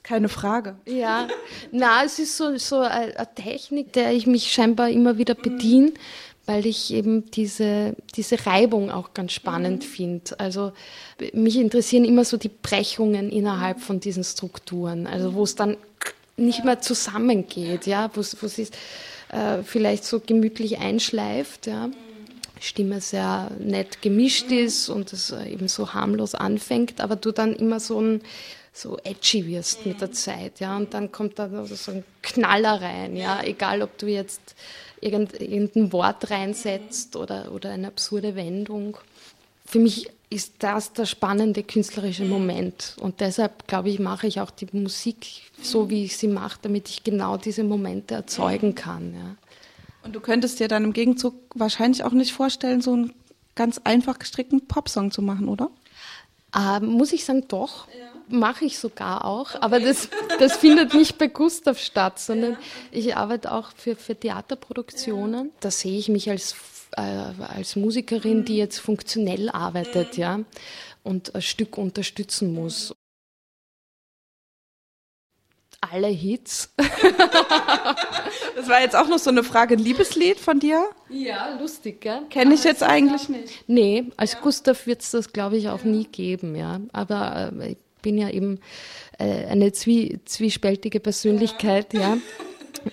Keine 0.03 0.29
Frage. 0.29 0.77
Ja, 0.85 1.27
na, 1.73 2.05
es 2.05 2.17
ist 2.17 2.37
so, 2.37 2.55
so 2.57 2.79
eine 2.79 3.13
Technik, 3.35 3.91
der 3.91 4.13
ich 4.13 4.25
mich 4.25 4.53
scheinbar 4.53 4.89
immer 4.89 5.17
wieder 5.17 5.35
bediene, 5.35 5.91
weil 6.45 6.65
ich 6.65 6.93
eben 6.93 7.29
diese, 7.31 7.93
diese 8.15 8.45
Reibung 8.45 8.89
auch 8.89 9.13
ganz 9.13 9.33
spannend 9.33 9.83
mhm. 9.83 9.87
finde. 9.87 10.39
Also 10.39 10.71
mich 11.33 11.57
interessieren 11.57 12.05
immer 12.05 12.23
so 12.23 12.37
die 12.37 12.49
Brechungen 12.49 13.29
innerhalb 13.29 13.81
von 13.81 13.99
diesen 13.99 14.23
Strukturen, 14.23 15.07
also 15.07 15.33
wo 15.33 15.43
es 15.43 15.55
dann 15.55 15.75
nicht 16.37 16.63
mehr 16.63 16.79
zusammengeht, 16.79 17.85
ja, 17.85 18.09
wo 18.13 18.21
es 18.21 18.33
äh, 18.33 19.63
vielleicht 19.63 20.05
so 20.05 20.21
gemütlich 20.21 20.79
einschleift, 20.79 21.67
ja. 21.67 21.89
Stimme 22.61 23.01
sehr 23.01 23.51
nett 23.59 24.01
gemischt 24.01 24.51
ist 24.51 24.89
und 24.89 25.13
es 25.13 25.31
eben 25.31 25.67
so 25.67 25.93
harmlos 25.93 26.35
anfängt, 26.35 27.01
aber 27.01 27.15
du 27.15 27.31
dann 27.31 27.55
immer 27.55 27.79
so 27.79 27.99
ein 27.99 28.21
so 28.73 28.97
edgy 29.03 29.47
wirst 29.47 29.85
mit 29.87 30.01
der 30.01 30.11
Zeit, 30.11 30.59
ja, 30.59 30.77
und 30.77 30.93
dann 30.93 31.11
kommt 31.11 31.39
da 31.39 31.65
so 31.65 31.91
ein 31.91 32.03
Knaller 32.21 32.79
rein, 32.79 33.15
ja, 33.15 33.41
egal 33.43 33.81
ob 33.81 33.97
du 33.97 34.05
jetzt 34.05 34.55
irgendein 35.01 35.91
Wort 35.91 36.29
reinsetzt 36.29 37.15
oder, 37.15 37.51
oder 37.51 37.71
eine 37.71 37.87
absurde 37.87 38.35
Wendung. 38.35 38.97
Für 39.65 39.79
mich 39.79 40.09
ist 40.29 40.55
das 40.59 40.93
der 40.93 41.05
spannende 41.05 41.63
künstlerische 41.63 42.25
Moment. 42.25 42.95
Und 42.99 43.19
deshalb, 43.19 43.67
glaube 43.67 43.89
ich, 43.89 43.99
mache 43.99 44.27
ich 44.27 44.41
auch 44.41 44.51
die 44.51 44.67
Musik 44.71 45.27
so, 45.61 45.89
wie 45.89 46.05
ich 46.05 46.17
sie 46.17 46.27
mache, 46.27 46.59
damit 46.61 46.89
ich 46.89 47.03
genau 47.03 47.37
diese 47.37 47.63
Momente 47.63 48.15
erzeugen 48.15 48.75
kann, 48.75 49.13
ja. 49.13 49.35
Und 50.07 50.13
du 50.13 50.21
könntest 50.21 50.61
dir 50.61 50.69
dann 50.69 50.85
im 50.85 50.93
Gegenzug 50.93 51.33
wahrscheinlich 51.53 52.05
auch 52.05 52.13
nicht 52.13 52.31
vorstellen, 52.31 52.81
so 52.81 52.93
einen 52.93 53.13
ganz 53.55 53.81
einfach 53.83 54.17
gestrickten 54.19 54.65
Popsong 54.65 55.11
zu 55.11 55.21
machen, 55.21 55.49
oder? 55.49 55.69
Äh, 56.55 56.79
muss 56.79 57.11
ich 57.11 57.25
sagen, 57.25 57.43
doch. 57.49 57.89
Ja. 57.89 58.05
Mache 58.29 58.63
ich 58.63 58.79
sogar 58.79 59.25
auch. 59.25 59.49
Okay. 59.49 59.59
Aber 59.59 59.81
das, 59.81 60.07
das 60.39 60.55
findet 60.55 60.93
nicht 60.93 61.17
bei 61.17 61.27
Gustav 61.27 61.77
statt, 61.77 62.19
sondern 62.19 62.53
ja. 62.53 62.57
ich 62.91 63.17
arbeite 63.17 63.51
auch 63.51 63.71
für, 63.75 63.97
für 63.97 64.15
Theaterproduktionen. 64.17 65.47
Ja. 65.47 65.51
Da 65.59 65.71
sehe 65.71 65.99
ich 65.99 66.07
mich 66.07 66.29
als, 66.29 66.55
äh, 66.95 67.01
als 67.01 67.75
Musikerin, 67.75 68.45
die 68.45 68.55
jetzt 68.55 68.79
funktionell 68.79 69.49
arbeitet, 69.49 70.15
ja, 70.15 70.39
und 71.03 71.35
ein 71.35 71.41
Stück 71.41 71.77
unterstützen 71.77 72.53
muss 72.53 72.95
alle 75.81 76.07
Hits. 76.07 76.73
das 78.55 78.67
war 78.67 78.81
jetzt 78.81 78.95
auch 78.95 79.07
noch 79.07 79.19
so 79.19 79.29
eine 79.29 79.43
Frage, 79.43 79.75
ein 79.75 79.79
Liebeslied 79.79 80.39
von 80.39 80.59
dir? 80.59 80.89
Ja, 81.09 81.57
lustig, 81.59 82.01
gell? 82.01 82.21
Kenne 82.29 82.55
ich 82.55 82.63
jetzt 82.63 82.83
eigentlich 82.83 83.29
nicht. 83.29 83.63
Nee, 83.67 84.05
als 84.17 84.33
ja. 84.33 84.39
Gustav 84.39 84.87
wird 84.87 85.01
es 85.01 85.11
das, 85.11 85.33
glaube 85.33 85.57
ich, 85.57 85.69
auch 85.69 85.83
nie 85.83 86.05
geben, 86.05 86.55
ja. 86.55 86.79
Aber 86.93 87.51
äh, 87.59 87.71
ich 87.71 87.77
bin 88.01 88.17
ja 88.17 88.29
eben 88.29 88.59
äh, 89.17 89.45
eine 89.45 89.71
zwie 89.71 90.19
zwiespältige 90.25 90.99
Persönlichkeit, 90.99 91.93
ja. 91.93 92.15
ja. 92.15 92.17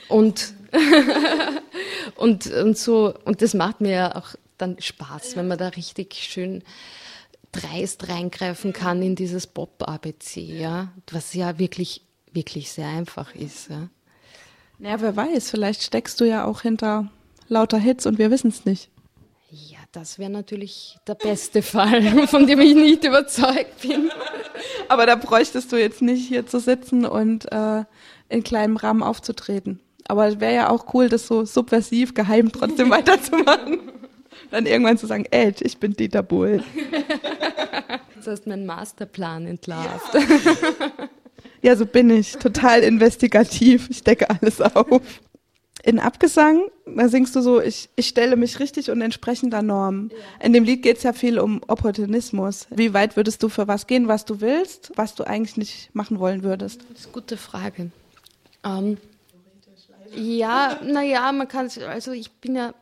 Und, 0.08 0.54
und, 2.16 2.46
und 2.46 2.78
so, 2.78 3.14
und 3.24 3.42
das 3.42 3.54
macht 3.54 3.80
mir 3.80 3.92
ja 3.92 4.16
auch 4.16 4.34
dann 4.58 4.76
Spaß, 4.78 5.36
wenn 5.36 5.48
man 5.48 5.58
da 5.58 5.68
richtig 5.68 6.14
schön 6.14 6.62
dreist 7.52 8.08
reingreifen 8.08 8.72
kann 8.72 9.02
in 9.02 9.14
dieses 9.14 9.46
Pop-ABC, 9.46 10.40
ja, 10.40 10.92
was 11.10 11.34
ja 11.34 11.58
wirklich 11.58 12.02
wirklich 12.34 12.70
sehr 12.72 12.88
einfach 12.88 13.34
ist. 13.34 13.70
Ja. 13.70 13.88
ja, 14.78 15.00
wer 15.00 15.16
weiß, 15.16 15.50
vielleicht 15.50 15.82
steckst 15.82 16.20
du 16.20 16.24
ja 16.24 16.44
auch 16.44 16.62
hinter 16.62 17.10
lauter 17.48 17.78
Hits 17.78 18.06
und 18.06 18.18
wir 18.18 18.30
wissen 18.30 18.48
es 18.48 18.64
nicht. 18.64 18.90
Ja, 19.50 19.78
das 19.92 20.18
wäre 20.18 20.30
natürlich 20.30 20.98
der 21.06 21.14
beste 21.14 21.62
Fall, 21.62 22.26
von 22.26 22.46
dem 22.46 22.60
ich 22.60 22.74
nicht 22.74 23.04
überzeugt 23.04 23.82
bin. 23.82 24.10
Aber 24.88 25.06
da 25.06 25.14
bräuchtest 25.14 25.70
du 25.72 25.76
jetzt 25.76 26.02
nicht 26.02 26.26
hier 26.26 26.46
zu 26.46 26.58
sitzen 26.58 27.06
und 27.06 27.50
äh, 27.52 27.84
in 28.28 28.42
kleinem 28.42 28.76
Rahmen 28.76 29.02
aufzutreten. 29.02 29.80
Aber 30.06 30.26
es 30.26 30.40
wäre 30.40 30.54
ja 30.54 30.70
auch 30.70 30.92
cool, 30.92 31.08
das 31.08 31.26
so 31.26 31.44
subversiv, 31.44 32.14
geheim 32.14 32.52
trotzdem 32.52 32.90
weiterzumachen. 32.90 33.92
Dann 34.50 34.66
irgendwann 34.66 34.98
zu 34.98 35.06
sagen, 35.06 35.26
ey, 35.30 35.54
ich 35.60 35.78
bin 35.78 35.94
Dieter 35.94 36.22
Bohl. 36.22 36.62
Das 38.16 38.26
heißt, 38.26 38.46
mein 38.46 38.66
Masterplan 38.66 39.46
entlarvt. 39.46 40.14
Ja, 40.14 40.20
so 41.76 41.86
bin 41.86 42.10
ich. 42.10 42.32
Total 42.36 42.82
investigativ. 42.82 43.88
Ich 43.90 44.02
decke 44.02 44.28
alles 44.28 44.60
auf. 44.60 45.00
In 45.82 45.98
Abgesang, 45.98 46.62
da 46.86 47.08
singst 47.08 47.36
du 47.36 47.42
so, 47.42 47.60
ich, 47.60 47.90
ich 47.96 48.08
stelle 48.08 48.36
mich 48.36 48.58
richtig 48.58 48.90
und 48.90 49.02
entsprechender 49.02 49.60
Normen. 49.60 50.10
In 50.42 50.54
dem 50.54 50.64
Lied 50.64 50.82
geht 50.82 50.98
es 50.98 51.02
ja 51.02 51.12
viel 51.12 51.38
um 51.38 51.62
Opportunismus. 51.66 52.66
Wie 52.70 52.94
weit 52.94 53.16
würdest 53.16 53.42
du 53.42 53.50
für 53.50 53.68
was 53.68 53.86
gehen, 53.86 54.08
was 54.08 54.24
du 54.24 54.40
willst, 54.40 54.92
was 54.96 55.14
du 55.14 55.24
eigentlich 55.24 55.58
nicht 55.58 55.94
machen 55.94 56.18
wollen 56.18 56.42
würdest? 56.42 56.82
Das 56.90 57.00
ist 57.00 57.06
eine 57.06 57.12
gute 57.12 57.36
Frage. 57.36 57.90
Ähm, 58.64 58.96
ja, 60.14 60.78
naja, 60.84 61.32
man 61.32 61.48
kann 61.48 61.66
es, 61.66 61.78
also 61.78 62.12
ich 62.12 62.30
bin 62.30 62.56
ja 62.56 62.72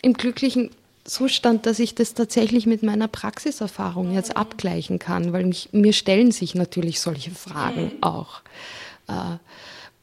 im 0.00 0.14
glücklichen 0.14 0.70
Zustand, 1.06 1.66
dass 1.66 1.78
ich 1.78 1.94
das 1.94 2.14
tatsächlich 2.14 2.66
mit 2.66 2.82
meiner 2.82 3.08
Praxiserfahrung 3.08 4.12
jetzt 4.12 4.36
abgleichen 4.36 4.98
kann, 4.98 5.32
weil 5.32 5.44
mich, 5.44 5.70
mir 5.72 5.92
stellen 5.92 6.32
sich 6.32 6.54
natürlich 6.54 7.00
solche 7.00 7.30
Fragen 7.30 7.92
auch. 8.00 8.42
Äh, 9.08 9.38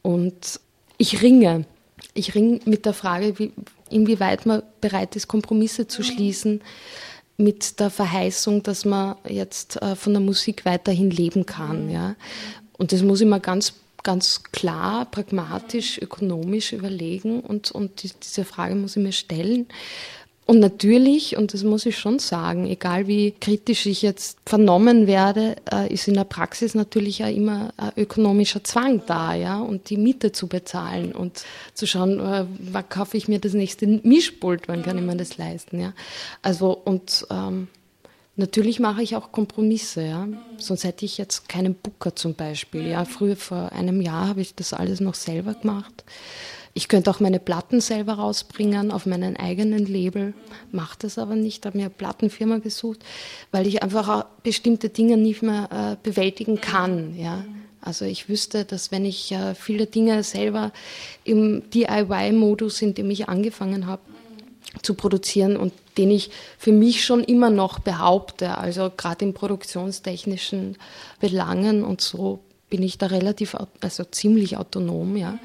und 0.02 0.60
ich 0.98 1.22
ringe. 1.22 1.66
Ich 2.14 2.34
ringe 2.34 2.60
mit 2.64 2.86
der 2.86 2.94
Frage, 2.94 3.38
wie, 3.38 3.52
inwieweit 3.90 4.46
man 4.46 4.62
bereit 4.80 5.16
ist, 5.16 5.28
Kompromisse 5.28 5.86
zu 5.86 6.02
schließen 6.02 6.60
mit 7.36 7.80
der 7.80 7.90
Verheißung, 7.90 8.62
dass 8.62 8.84
man 8.84 9.16
jetzt 9.28 9.80
äh, 9.82 9.96
von 9.96 10.12
der 10.12 10.20
Musik 10.20 10.64
weiterhin 10.64 11.10
leben 11.10 11.46
kann. 11.46 11.90
Ja? 11.90 12.14
Und 12.78 12.92
das 12.92 13.02
muss 13.02 13.20
ich 13.20 13.26
mir 13.26 13.40
ganz 13.40 13.74
ganz 14.04 14.42
klar, 14.52 15.06
pragmatisch, 15.06 15.98
ökonomisch 15.98 16.72
überlegen 16.72 17.40
und, 17.40 17.72
und 17.72 18.02
die, 18.02 18.10
diese 18.22 18.44
Frage 18.44 18.74
muss 18.76 18.96
ich 18.96 19.02
mir 19.02 19.12
stellen. 19.12 19.66
Und 20.46 20.60
natürlich, 20.60 21.38
und 21.38 21.54
das 21.54 21.62
muss 21.62 21.86
ich 21.86 21.96
schon 21.96 22.18
sagen, 22.18 22.66
egal 22.66 23.06
wie 23.06 23.32
kritisch 23.32 23.86
ich 23.86 24.02
jetzt 24.02 24.38
vernommen 24.44 25.06
werde, 25.06 25.56
äh, 25.72 25.90
ist 25.90 26.06
in 26.06 26.14
der 26.14 26.24
Praxis 26.24 26.74
natürlich 26.74 27.24
auch 27.24 27.34
immer 27.34 27.72
ein 27.78 27.92
ökonomischer 27.96 28.62
Zwang 28.62 29.02
da, 29.06 29.34
ja, 29.34 29.58
und 29.58 29.88
die 29.88 29.96
Miete 29.96 30.32
zu 30.32 30.46
bezahlen 30.46 31.12
und 31.12 31.44
zu 31.72 31.86
schauen, 31.86 32.20
äh, 32.20 32.44
wann 32.58 32.88
kaufe 32.90 33.16
ich 33.16 33.26
mir 33.26 33.38
das 33.38 33.54
nächste 33.54 33.86
Mischpult, 33.86 34.68
wann 34.68 34.82
kann 34.82 34.98
ich 34.98 35.04
mir 35.04 35.16
das 35.16 35.38
leisten, 35.38 35.80
ja. 35.80 35.94
Also, 36.42 36.72
und 36.72 37.26
ähm, 37.30 37.68
natürlich 38.36 38.80
mache 38.80 39.02
ich 39.02 39.16
auch 39.16 39.32
Kompromisse, 39.32 40.04
ja. 40.04 40.28
Sonst 40.58 40.84
hätte 40.84 41.06
ich 41.06 41.16
jetzt 41.16 41.48
keinen 41.48 41.74
Booker 41.74 42.14
zum 42.16 42.34
Beispiel, 42.34 42.86
ja. 42.86 43.06
Früher, 43.06 43.36
vor 43.36 43.72
einem 43.72 44.02
Jahr, 44.02 44.28
habe 44.28 44.42
ich 44.42 44.54
das 44.54 44.74
alles 44.74 45.00
noch 45.00 45.14
selber 45.14 45.54
gemacht. 45.54 46.04
Ich 46.76 46.88
könnte 46.88 47.08
auch 47.08 47.20
meine 47.20 47.38
Platten 47.38 47.80
selber 47.80 48.14
rausbringen 48.14 48.90
auf 48.90 49.06
meinen 49.06 49.36
eigenen 49.36 49.86
Label, 49.86 50.34
mache 50.72 50.98
das 50.98 51.18
aber 51.18 51.36
nicht, 51.36 51.64
habe 51.66 51.78
mir 51.78 51.84
eine 51.84 51.90
Plattenfirma 51.90 52.58
gesucht, 52.58 53.04
weil 53.52 53.68
ich 53.68 53.84
einfach 53.84 54.26
bestimmte 54.42 54.88
Dinge 54.88 55.16
nicht 55.16 55.42
mehr 55.42 55.68
äh, 55.70 55.96
bewältigen 56.02 56.60
kann. 56.60 57.16
Ja? 57.16 57.44
Also 57.80 58.04
ich 58.06 58.28
wüsste, 58.28 58.64
dass 58.64 58.90
wenn 58.90 59.04
ich 59.04 59.30
äh, 59.30 59.54
viele 59.54 59.86
Dinge 59.86 60.24
selber 60.24 60.72
im 61.22 61.62
DIY-Modus, 61.70 62.82
in 62.82 62.94
dem 62.94 63.08
ich 63.08 63.28
angefangen 63.28 63.86
habe, 63.86 64.02
zu 64.82 64.94
produzieren 64.94 65.56
und 65.56 65.72
den 65.96 66.10
ich 66.10 66.30
für 66.58 66.72
mich 66.72 67.04
schon 67.04 67.22
immer 67.22 67.50
noch 67.50 67.78
behaupte, 67.78 68.58
also 68.58 68.90
gerade 68.96 69.26
in 69.26 69.32
produktionstechnischen 69.34 70.76
Belangen 71.20 71.84
und 71.84 72.00
so 72.00 72.40
bin 72.68 72.82
ich 72.82 72.98
da 72.98 73.06
relativ, 73.06 73.56
also 73.80 74.02
ziemlich 74.02 74.56
autonom, 74.56 75.16
ja. 75.16 75.38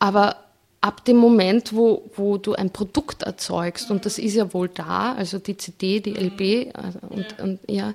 Aber 0.00 0.36
ab 0.80 1.04
dem 1.04 1.16
Moment, 1.16 1.74
wo, 1.74 2.10
wo 2.14 2.38
du 2.38 2.54
ein 2.54 2.70
Produkt 2.70 3.22
erzeugst, 3.22 3.90
und 3.90 4.06
das 4.06 4.18
ist 4.18 4.34
ja 4.34 4.52
wohl 4.54 4.68
da, 4.68 5.14
also 5.14 5.38
die 5.38 5.56
CD, 5.56 6.00
die 6.00 6.14
LB, 6.14 6.76
also 6.76 6.98
und, 7.08 7.38
und 7.40 7.60
ja, 7.68 7.94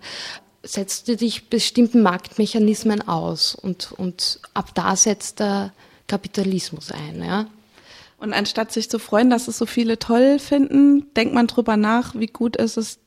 setzt 0.63 1.07
du 1.07 1.15
dich 1.15 1.49
bestimmten 1.49 2.01
Marktmechanismen 2.01 3.07
aus 3.07 3.55
und, 3.55 3.91
und 3.93 4.39
ab 4.53 4.73
da 4.73 4.95
setzt 4.95 5.39
der 5.39 5.73
Kapitalismus 6.07 6.91
ein, 6.91 7.23
ja. 7.23 7.47
Und 8.17 8.31
anstatt 8.31 8.71
sich 8.71 8.89
zu 8.89 8.99
freuen, 8.99 9.29
dass 9.29 9.49
es 9.49 9.57
so 9.57 9.65
viele 9.65 9.99
toll 9.99 10.39
finden, 10.39 11.13
denkt 11.13 11.33
man 11.33 11.47
drüber 11.47 11.75
nach, 11.75 12.15
wie 12.15 12.27
gut 12.27 12.55
ist 12.55 12.77
es, 12.77 12.99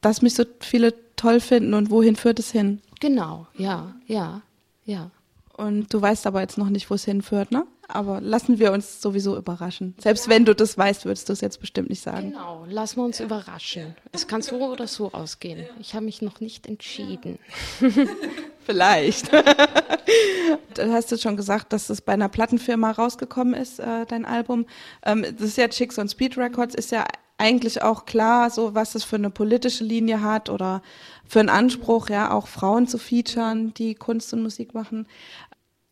dass 0.00 0.20
mich 0.20 0.34
so 0.34 0.44
viele 0.58 0.94
toll 1.14 1.40
finden 1.40 1.74
und 1.74 1.90
wohin 1.90 2.16
führt 2.16 2.40
es 2.40 2.50
hin? 2.50 2.80
Genau, 2.98 3.46
ja, 3.56 3.94
ja, 4.06 4.42
ja. 4.84 5.10
Und 5.56 5.92
du 5.92 6.00
weißt 6.00 6.26
aber 6.26 6.40
jetzt 6.40 6.58
noch 6.58 6.70
nicht, 6.70 6.90
wo 6.90 6.94
es 6.94 7.04
hinführt, 7.04 7.52
ne? 7.52 7.66
Aber 7.90 8.20
lassen 8.20 8.58
wir 8.58 8.72
uns 8.72 9.00
sowieso 9.00 9.36
überraschen. 9.36 9.94
Selbst 9.98 10.26
ja. 10.26 10.32
wenn 10.32 10.44
du 10.44 10.54
das 10.54 10.76
weißt, 10.76 11.06
würdest 11.06 11.28
du 11.28 11.32
es 11.32 11.40
jetzt 11.40 11.58
bestimmt 11.58 11.88
nicht 11.88 12.02
sagen. 12.02 12.32
Genau, 12.32 12.66
lassen 12.68 12.96
wir 12.96 13.04
uns 13.04 13.18
überraschen. 13.18 13.96
Es 14.12 14.26
kann 14.26 14.42
so 14.42 14.56
oder 14.56 14.86
so 14.86 15.10
ausgehen. 15.12 15.66
Ich 15.80 15.94
habe 15.94 16.04
mich 16.04 16.20
noch 16.20 16.40
nicht 16.40 16.66
entschieden. 16.66 17.38
Vielleicht. 18.66 19.32
du 20.74 20.92
hast 20.92 21.10
jetzt 21.10 21.22
schon 21.22 21.38
gesagt, 21.38 21.72
dass 21.72 21.88
es 21.88 22.02
bei 22.02 22.12
einer 22.12 22.28
Plattenfirma 22.28 22.90
rausgekommen 22.90 23.54
ist, 23.54 23.80
äh, 23.80 24.04
dein 24.06 24.26
Album. 24.26 24.66
Ähm, 25.02 25.22
das 25.22 25.48
ist 25.48 25.56
ja 25.56 25.68
Chicks 25.68 25.98
on 25.98 26.10
Speed 26.10 26.36
Records, 26.36 26.74
ist 26.74 26.92
ja 26.92 27.06
eigentlich 27.38 27.82
auch 27.82 28.04
klar, 28.04 28.50
so 28.50 28.74
was 28.74 28.94
es 28.96 29.04
für 29.04 29.16
eine 29.16 29.30
politische 29.30 29.84
Linie 29.84 30.20
hat 30.20 30.50
oder 30.50 30.82
für 31.24 31.40
einen 31.40 31.48
Anspruch, 31.48 32.10
ja, 32.10 32.32
auch 32.32 32.48
Frauen 32.48 32.86
zu 32.88 32.98
featuren, 32.98 33.72
die 33.74 33.94
Kunst 33.94 34.32
und 34.32 34.42
Musik 34.42 34.74
machen. 34.74 35.06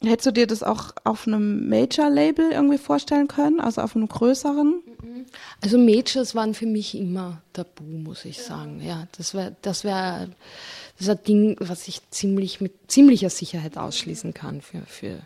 Hättest 0.04 0.26
du 0.26 0.30
dir 0.32 0.46
das 0.46 0.62
auch 0.62 0.90
auf 1.04 1.26
einem 1.26 1.68
Major-Label 1.70 2.52
irgendwie 2.52 2.76
vorstellen 2.76 3.28
können, 3.28 3.60
also 3.60 3.80
auf 3.80 3.96
einem 3.96 4.08
größeren? 4.08 4.82
Also 5.62 5.78
Majors 5.78 6.34
waren 6.34 6.52
für 6.52 6.66
mich 6.66 6.94
immer 6.94 7.40
tabu, 7.54 7.84
muss 7.84 8.26
ich 8.26 8.42
sagen. 8.42 8.82
Ja, 8.84 9.08
das 9.16 9.32
wäre 9.32 9.56
das 9.62 9.84
wär, 9.84 10.28
das 10.98 11.08
ist 11.08 11.08
ein 11.08 11.24
Ding, 11.24 11.56
was 11.60 11.88
ich 11.88 12.02
ziemlich 12.10 12.60
mit 12.60 12.74
ziemlicher 12.88 13.30
Sicherheit 13.30 13.78
ausschließen 13.78 14.34
kann 14.34 14.60
für, 14.60 14.82
für, 14.82 15.20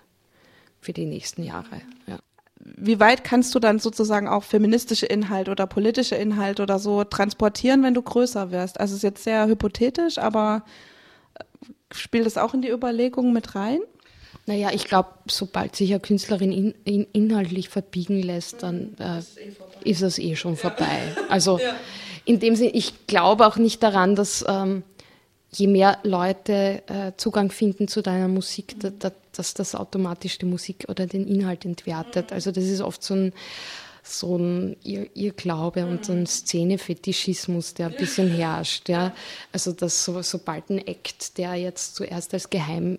für 0.81 0.93
die 0.93 1.07
nächsten 1.07 1.43
Jahre. 1.43 1.83
Ja. 2.07 2.21
Wie 2.61 3.01
weit 3.01 3.25
kannst 3.25 3.55
du 3.55 3.59
dann 3.59 3.81
sozusagen 3.81 4.29
auch 4.29 4.45
feministische 4.45 5.07
Inhalte 5.07 5.51
oder 5.51 5.67
politische 5.67 6.15
Inhalte 6.15 6.63
oder 6.63 6.79
so 6.79 7.03
transportieren, 7.03 7.83
wenn 7.83 7.95
du 7.95 8.03
größer 8.03 8.53
wirst? 8.53 8.79
Also 8.79 8.93
es 8.93 8.99
ist 8.99 9.03
jetzt 9.03 9.25
sehr 9.25 9.49
hypothetisch, 9.49 10.19
aber 10.19 10.65
äh, 11.35 11.45
spielt 11.91 12.27
das 12.27 12.39
auch 12.39 12.55
in 12.55 12.63
die 12.63 12.71
Überlegungen 12.71 13.33
mit 13.33 13.57
rein? 13.57 13.81
Naja, 14.51 14.71
ich 14.73 14.87
glaube, 14.87 15.11
sobald 15.29 15.77
sich 15.77 15.93
eine 15.93 16.01
Künstlerin 16.01 16.51
in, 16.51 16.75
in, 16.83 17.07
inhaltlich 17.13 17.69
verbiegen 17.69 18.21
lässt, 18.21 18.65
dann 18.65 18.97
äh, 18.99 19.21
ist 19.89 20.03
es 20.03 20.19
eh 20.19 20.35
schon 20.35 20.57
vorbei. 20.57 21.15
Also 21.29 21.61
ja. 21.61 21.77
in 22.25 22.41
dem 22.41 22.57
Sinne, 22.57 22.71
ich 22.71 23.07
glaube 23.07 23.47
auch 23.47 23.59
nicht 23.59 23.81
daran, 23.81 24.17
dass 24.17 24.45
ähm, 24.49 24.83
je 25.53 25.69
mehr 25.69 25.99
Leute 26.03 26.83
äh, 26.89 27.13
Zugang 27.17 27.53
finden 27.53 27.87
zu 27.87 28.03
deiner 28.03 28.27
Musik, 28.27 28.75
da, 28.81 28.91
da, 28.91 29.13
dass 29.37 29.55
das 29.55 29.77
automatisch 29.77 30.39
die 30.39 30.47
Musik 30.47 30.87
oder 30.89 31.07
den 31.07 31.29
Inhalt 31.29 31.65
entwertet. 31.65 32.33
Also 32.33 32.51
das 32.51 32.65
ist 32.65 32.81
oft 32.81 33.05
so 33.05 33.15
ein 33.15 33.33
so 34.03 34.37
ein 34.37 34.77
Irrglaube 34.83 35.87
und 35.87 36.07
so 36.07 36.13
ein 36.13 36.27
Szenefetischismus, 36.27 37.75
der 37.75 37.87
ein 37.87 37.97
bisschen 37.97 38.29
herrscht. 38.37 38.89
Ja. 38.89 39.15
Also 39.53 39.71
dass 39.71 40.05
so, 40.05 40.21
sobald 40.23 40.71
ein 40.71 40.79
Act, 40.79 41.39
der 41.39 41.55
jetzt 41.55 41.95
zuerst 41.95 42.35
als 42.35 42.51
geheim 42.51 42.99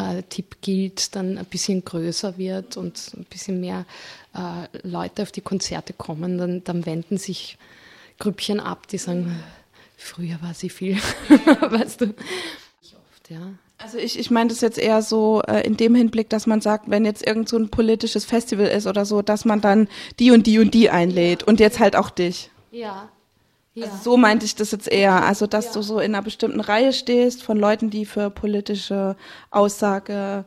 äh, 0.00 0.22
Tipp 0.22 0.56
gilt, 0.60 1.14
dann 1.14 1.38
ein 1.38 1.44
bisschen 1.44 1.84
größer 1.84 2.38
wird 2.38 2.76
und 2.76 3.12
ein 3.16 3.24
bisschen 3.24 3.60
mehr 3.60 3.84
äh, 4.34 4.78
Leute 4.86 5.22
auf 5.22 5.32
die 5.32 5.40
Konzerte 5.40 5.92
kommen, 5.92 6.38
dann, 6.38 6.64
dann 6.64 6.86
wenden 6.86 7.18
sich 7.18 7.58
Grüppchen 8.18 8.60
ab, 8.60 8.86
die 8.88 8.98
sagen, 8.98 9.42
früher 9.96 10.40
war 10.42 10.54
sie 10.54 10.70
viel, 10.70 10.96
weißt 11.60 12.02
du. 12.02 12.06
Oft, 12.06 13.30
ja. 13.30 13.52
Also 13.78 13.96
ich, 13.96 14.18
ich 14.18 14.30
meine 14.30 14.50
das 14.50 14.60
jetzt 14.60 14.78
eher 14.78 15.00
so 15.00 15.42
äh, 15.46 15.66
in 15.66 15.76
dem 15.76 15.94
Hinblick, 15.94 16.28
dass 16.28 16.46
man 16.46 16.60
sagt, 16.60 16.90
wenn 16.90 17.06
jetzt 17.06 17.26
irgend 17.26 17.48
so 17.48 17.56
ein 17.56 17.70
politisches 17.70 18.26
Festival 18.26 18.66
ist 18.66 18.86
oder 18.86 19.06
so, 19.06 19.22
dass 19.22 19.46
man 19.46 19.62
dann 19.62 19.88
die 20.18 20.30
und 20.32 20.46
die 20.46 20.58
und 20.58 20.74
die 20.74 20.90
einlädt 20.90 21.42
und 21.44 21.60
jetzt 21.60 21.78
halt 21.78 21.96
auch 21.96 22.10
dich. 22.10 22.50
Ja, 22.70 23.08
ja. 23.74 23.84
Also 23.86 23.96
so 24.02 24.16
meinte 24.16 24.46
ich 24.46 24.54
das 24.54 24.72
jetzt 24.72 24.88
eher. 24.88 25.22
Also, 25.24 25.46
dass 25.46 25.66
ja. 25.66 25.72
du 25.72 25.82
so 25.82 25.98
in 26.00 26.14
einer 26.14 26.22
bestimmten 26.22 26.60
Reihe 26.60 26.92
stehst 26.92 27.42
von 27.42 27.56
Leuten, 27.56 27.90
die 27.90 28.04
für 28.04 28.30
politische 28.30 29.16
Aussage 29.50 30.44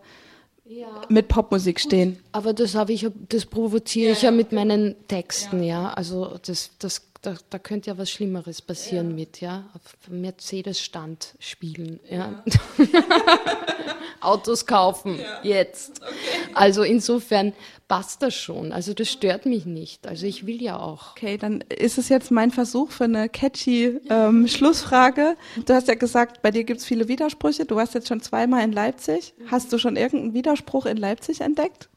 ja. 0.66 0.88
mit 1.10 1.28
Popmusik 1.28 1.80
stehen. 1.80 2.20
Aber 2.32 2.54
das 2.54 2.76
habe 2.76 2.94
ich, 2.94 3.08
das 3.30 3.46
provoziere 3.46 4.14
ich 4.14 4.22
ja 4.22 4.32
mit 4.32 4.52
meinen 4.52 4.96
Texten, 5.08 5.64
ja. 5.64 5.94
Also 5.94 6.38
das, 6.46 6.72
das, 6.80 7.02
da, 7.22 7.36
da 7.50 7.60
könnte 7.60 7.90
ja 7.90 7.98
was 7.98 8.10
Schlimmeres 8.10 8.62
passieren 8.62 9.16
mit, 9.16 9.40
ja. 9.42 9.70
Auf 9.74 10.10
Mercedes-Stand 10.10 11.36
spielen, 11.40 12.00
ja. 12.10 12.44
Autos 14.20 14.66
kaufen, 14.66 15.20
jetzt. 15.44 16.02
Okay. 16.02 16.14
Also 16.54 16.84
insofern 16.84 17.54
passt 17.94 18.24
das 18.24 18.34
schon. 18.34 18.72
Also 18.72 18.96
das 18.96 19.12
stört 19.12 19.46
mich 19.46 19.68
nicht. 19.68 20.08
Also 20.08 20.26
ich 20.26 20.48
will 20.48 20.60
ja 20.60 20.80
auch. 20.80 21.12
Okay, 21.12 21.38
dann 21.38 21.62
ist 21.62 22.00
es 22.00 22.10
jetzt 22.10 22.32
mein 22.32 22.50
Versuch 22.50 22.90
für 22.90 23.04
eine 23.04 23.30
catchy 23.30 24.00
ähm, 24.10 24.48
Schlussfrage. 24.48 25.38
Du 25.68 25.76
hast 25.76 25.88
ja 25.88 25.94
gesagt, 25.94 26.42
bei 26.42 26.50
dir 26.50 26.64
gibt 26.64 26.80
es 26.80 26.88
viele 26.88 27.08
Widersprüche. 27.08 27.66
Du 27.66 27.76
warst 27.76 27.94
jetzt 27.94 28.08
schon 28.08 28.20
zweimal 28.20 28.64
in 28.64 28.72
Leipzig. 28.72 29.36
Hast 29.52 29.72
du 29.72 29.78
schon 29.78 29.96
irgendeinen 29.96 30.34
Widerspruch 30.34 30.88
in 30.88 30.98
Leipzig 30.98 31.42
entdeckt? 31.42 31.88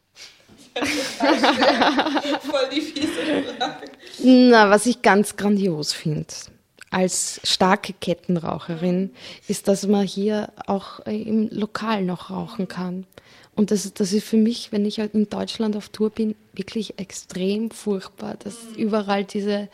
Voll 0.75 2.69
die 2.71 2.81
fiese 2.81 3.07
Frage. 3.57 3.87
Na, 4.19 4.69
was 4.69 4.85
ich 4.85 5.01
ganz 5.01 5.35
grandios 5.35 5.93
finde 5.93 6.27
als 6.91 7.41
starke 7.43 7.93
Kettenraucherin, 7.93 9.11
ist, 9.47 9.67
dass 9.67 9.87
man 9.87 10.05
hier 10.05 10.49
auch 10.67 10.99
im 11.01 11.49
Lokal 11.49 12.03
noch 12.03 12.29
rauchen 12.29 12.67
kann. 12.67 13.07
Und 13.57 13.71
das, 13.71 13.91
das 13.93 14.13
ist 14.13 14.25
für 14.25 14.37
mich, 14.37 14.71
wenn 14.71 14.85
ich 14.85 14.99
halt 14.99 15.15
in 15.15 15.29
Deutschland 15.29 15.75
auf 15.75 15.89
Tour 15.89 16.11
bin, 16.11 16.35
wirklich 16.53 16.99
extrem 16.99 17.71
furchtbar, 17.71 18.35
dass 18.37 18.55
überall 18.77 19.25
diese 19.25 19.67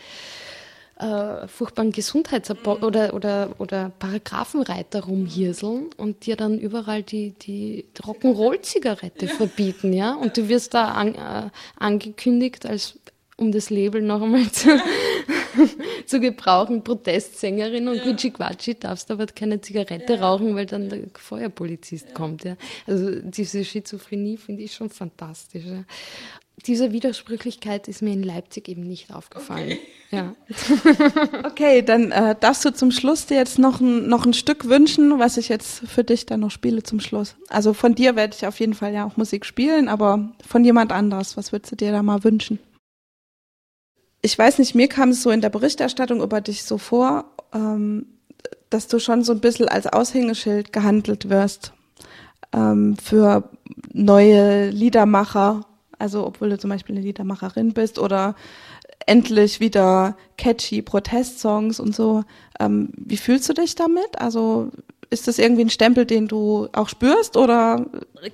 äh, 1.00 1.48
furchtbaren 1.48 1.92
Gesundheitsabbau 1.92 2.78
mhm. 2.78 2.84
oder, 2.84 3.14
oder, 3.14 3.50
oder 3.58 3.92
Paragraphenreiter 4.00 5.04
rumhirseln 5.04 5.90
und 5.98 6.26
dir 6.26 6.38
dann 6.38 6.60
überall 6.60 7.04
die, 7.04 7.32
die 7.32 7.86
Rock'n'Roll-Zigarette 8.02 9.26
ja. 9.26 9.34
verbieten, 9.34 9.92
ja. 9.92 10.14
Und 10.14 10.38
du 10.38 10.48
wirst 10.48 10.74
da 10.74 10.90
an, 10.90 11.16
äh, 11.16 11.50
angekündigt 11.78 12.66
als 12.66 12.98
um 13.36 13.52
das 13.52 13.70
Label 13.70 14.02
noch 14.02 14.22
einmal 14.22 14.50
zu, 14.52 14.70
zu 16.06 16.20
gebrauchen, 16.20 16.84
Protestsängerin 16.84 17.88
und 17.88 18.04
Gucci 18.04 18.32
Quatschi 18.32 18.76
darfst 18.76 19.12
aber 19.12 19.26
keine 19.28 19.62
Zigarette 19.62 20.20
rauchen, 20.20 20.56
weil 20.56 20.66
dann 20.66 20.90
der 20.90 21.00
Feuerpolizist 21.14 22.14
kommt. 22.14 22.44
Ja. 22.44 22.56
Also 22.88 23.20
diese 23.22 23.64
Schizophrenie 23.64 24.38
finde 24.38 24.64
ich 24.64 24.74
schon 24.74 24.90
fantastisch. 24.90 25.66
Ja. 25.66 25.84
Diese 26.66 26.92
Widersprüchlichkeit 26.92 27.88
ist 27.88 28.02
mir 28.02 28.14
in 28.14 28.24
Leipzig 28.24 28.70
eben 28.70 28.84
nicht 28.84 29.14
aufgefallen. 29.14 29.72
Okay. 29.72 29.80
Ja. 30.12 30.36
okay, 31.46 31.82
dann 31.82 32.12
äh, 32.12 32.36
darfst 32.40 32.64
du 32.64 32.72
zum 32.72 32.92
Schluss 32.92 33.26
dir 33.26 33.38
jetzt 33.38 33.58
noch 33.58 33.82
ein, 33.82 34.08
noch 34.08 34.26
ein 34.26 34.34
Stück 34.34 34.70
wünschen, 34.70 35.18
was 35.18 35.38
ich 35.38 35.50
jetzt 35.50 35.80
für 35.88 36.04
dich 36.04 36.28
dann 36.28 36.42
noch 36.42 36.52
spiele 36.52 36.84
zum 36.84 37.00
Schluss. 37.00 37.36
Also 37.50 37.74
von 37.74 37.96
dir 37.96 38.16
werde 38.16 38.36
ich 38.38 38.46
auf 38.46 38.60
jeden 38.60 38.76
Fall 38.76 38.94
ja 38.94 39.06
auch 39.06 39.18
Musik 39.18 39.46
spielen, 39.46 39.88
aber 39.88 40.32
von 40.48 40.64
jemand 40.64 40.92
anders, 40.92 41.36
was 41.36 41.52
würdest 41.52 41.72
du 41.72 41.76
dir 41.76 41.92
da 41.92 42.04
mal 42.04 42.24
wünschen? 42.24 42.60
Ich 44.24 44.40
weiß 44.40 44.58
nicht, 44.58 44.74
mir 44.74 44.88
kam 44.88 45.10
es 45.10 45.22
so 45.22 45.30
in 45.30 45.42
der 45.42 45.50
Berichterstattung 45.50 46.22
über 46.22 46.42
dich 46.42 46.64
so 46.64 46.78
vor, 46.78 47.26
ähm, 47.54 48.08
dass 48.70 48.88
du 48.88 48.98
schon 48.98 49.24
so 49.24 49.34
ein 49.34 49.42
bisschen 49.42 49.68
als 49.68 49.86
Aushängeschild 49.86 50.74
gehandelt 50.74 51.30
wirst 51.30 51.74
ähm, 52.54 52.96
für 52.98 53.50
neue 53.92 54.70
Liedermacher, 54.70 55.66
also 56.00 56.26
obwohl 56.26 56.50
du 56.50 56.58
zum 56.58 56.70
Beispiel 56.70 56.96
eine 56.96 57.06
Liedermacherin 57.06 57.74
bist 57.74 58.00
oder 58.00 58.36
endlich 59.06 59.60
wieder 59.60 60.16
catchy 60.38 60.82
Protestsongs 60.82 61.82
und 61.82 61.94
so. 61.94 62.24
Ähm, 62.62 62.90
wie 62.96 63.18
fühlst 63.18 63.50
du 63.50 63.54
dich 63.54 63.76
damit? 63.76 64.20
Also 64.20 64.72
ist 65.10 65.28
das 65.28 65.38
irgendwie 65.38 65.66
ein 65.66 65.70
Stempel, 65.70 66.06
den 66.06 66.30
du 66.30 66.70
auch 66.72 66.88
spürst 66.88 67.36
oder? 67.36 67.86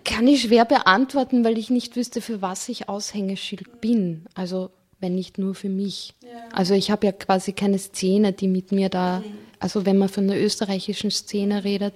Kann 0.05 0.27
ich 0.27 0.43
schwer 0.43 0.65
beantworten, 0.65 1.43
weil 1.43 1.57
ich 1.57 1.71
nicht 1.71 1.95
wüsste, 1.95 2.21
für 2.21 2.43
was 2.43 2.69
ich 2.69 2.87
Aushängeschild 2.87 3.81
bin. 3.81 4.25
Also 4.35 4.69
wenn 4.99 5.15
nicht 5.15 5.37
nur 5.37 5.55
für 5.55 5.69
mich. 5.69 6.13
Ja. 6.21 6.29
Also 6.51 6.73
ich 6.73 6.91
habe 6.91 7.05
ja 7.05 7.11
quasi 7.11 7.53
keine 7.53 7.79
Szene, 7.79 8.33
die 8.33 8.47
mit 8.47 8.71
mir 8.71 8.89
da, 8.89 9.19
mhm. 9.19 9.23
also 9.59 9.85
wenn 9.85 9.97
man 9.97 10.09
von 10.09 10.27
der 10.27 10.43
österreichischen 10.43 11.11
Szene 11.11 11.63
redet, 11.63 11.93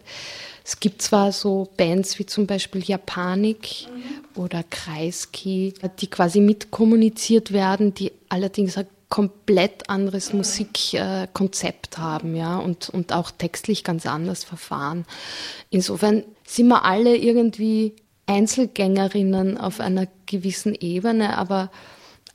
es 0.65 0.79
gibt 0.79 1.01
zwar 1.01 1.31
so 1.31 1.69
Bands 1.75 2.17
wie 2.19 2.25
zum 2.25 2.47
Beispiel 2.47 2.83
Japanik 2.83 3.87
mhm. 3.93 4.41
oder 4.41 4.63
Kreisky, 4.63 5.73
die 5.99 6.07
quasi 6.07 6.39
mitkommuniziert 6.39 7.51
werden, 7.51 7.93
die 7.93 8.13
allerdings 8.29 8.77
ein 8.77 8.87
komplett 9.09 9.89
anderes 9.89 10.31
mhm. 10.31 10.37
Musikkonzept 10.37 11.97
äh, 11.97 12.01
haben, 12.01 12.35
ja, 12.35 12.57
und, 12.57 12.89
und 12.89 13.13
auch 13.13 13.29
textlich 13.29 13.83
ganz 13.83 14.07
anders 14.07 14.43
verfahren. 14.43 15.05
Insofern 15.69 16.23
sind 16.47 16.69
wir 16.69 16.83
alle 16.85 17.15
irgendwie 17.15 17.93
Einzelgängerinnen 18.25 19.57
auf 19.57 19.81
einer 19.81 20.07
gewissen 20.25 20.73
Ebene, 20.73 21.37
aber 21.37 21.69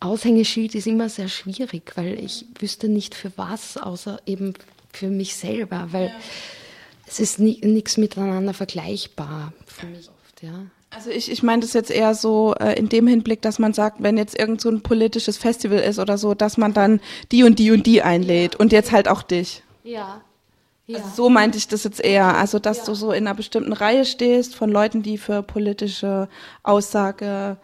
Aushängeschild 0.01 0.75
ist 0.75 0.87
immer 0.87 1.09
sehr 1.09 1.29
schwierig, 1.29 1.93
weil 1.97 2.23
ich 2.23 2.47
wüsste 2.59 2.89
nicht 2.89 3.15
für 3.15 3.33
was, 3.37 3.77
außer 3.77 4.21
eben 4.27 4.55
für 4.93 5.09
mich 5.09 5.37
selber, 5.37 5.89
weil 5.91 6.07
ja. 6.07 6.15
es 7.07 7.21
ist 7.21 7.39
nichts 7.39 7.97
miteinander 7.97 8.55
vergleichbar 8.55 9.53
für 9.67 9.87
mich 9.87 10.09
oft, 10.09 10.43
ja. 10.43 10.67
Also 10.91 11.11
ich, 11.11 11.31
ich 11.31 11.43
meine 11.43 11.61
das 11.61 11.75
jetzt 11.75 11.91
eher 11.91 12.15
so 12.15 12.55
äh, 12.59 12.79
in 12.79 12.89
dem 12.89 13.07
Hinblick, 13.07 13.43
dass 13.43 13.59
man 13.59 13.75
sagt, 13.75 14.03
wenn 14.03 14.17
jetzt 14.17 14.39
irgend 14.39 14.61
so 14.61 14.71
ein 14.71 14.83
politisches 14.83 15.37
Festival 15.37 15.81
ist 15.81 15.99
oder 15.99 16.17
so, 16.17 16.35
dass 16.35 16.57
man 16.57 16.73
dann 16.73 17.01
die 17.31 17.45
und 17.45 17.59
die 17.59 17.73
und 17.73 17.87
die 17.87 18.01
einlädt 18.01 18.57
und 18.57 18.73
jetzt 18.73 18.91
halt 18.91 19.07
auch 19.07 19.23
dich. 19.23 19.63
Ja. 19.85 20.23
ja. 20.87 20.97
Also 20.97 21.09
so 21.15 21.29
meinte 21.29 21.59
ich 21.59 21.69
das 21.69 21.85
jetzt 21.85 22.03
eher. 22.03 22.39
Also 22.39 22.59
dass 22.59 22.79
ja. 22.79 22.85
du 22.87 22.95
so 22.95 23.13
in 23.13 23.27
einer 23.27 23.37
bestimmten 23.37 23.75
Reihe 23.75 24.07
stehst 24.07 24.55
von 24.55 24.71
Leuten, 24.71 25.03
die 25.03 25.19
für 25.19 25.43
politische 25.43 26.29
Aussage 26.63 27.59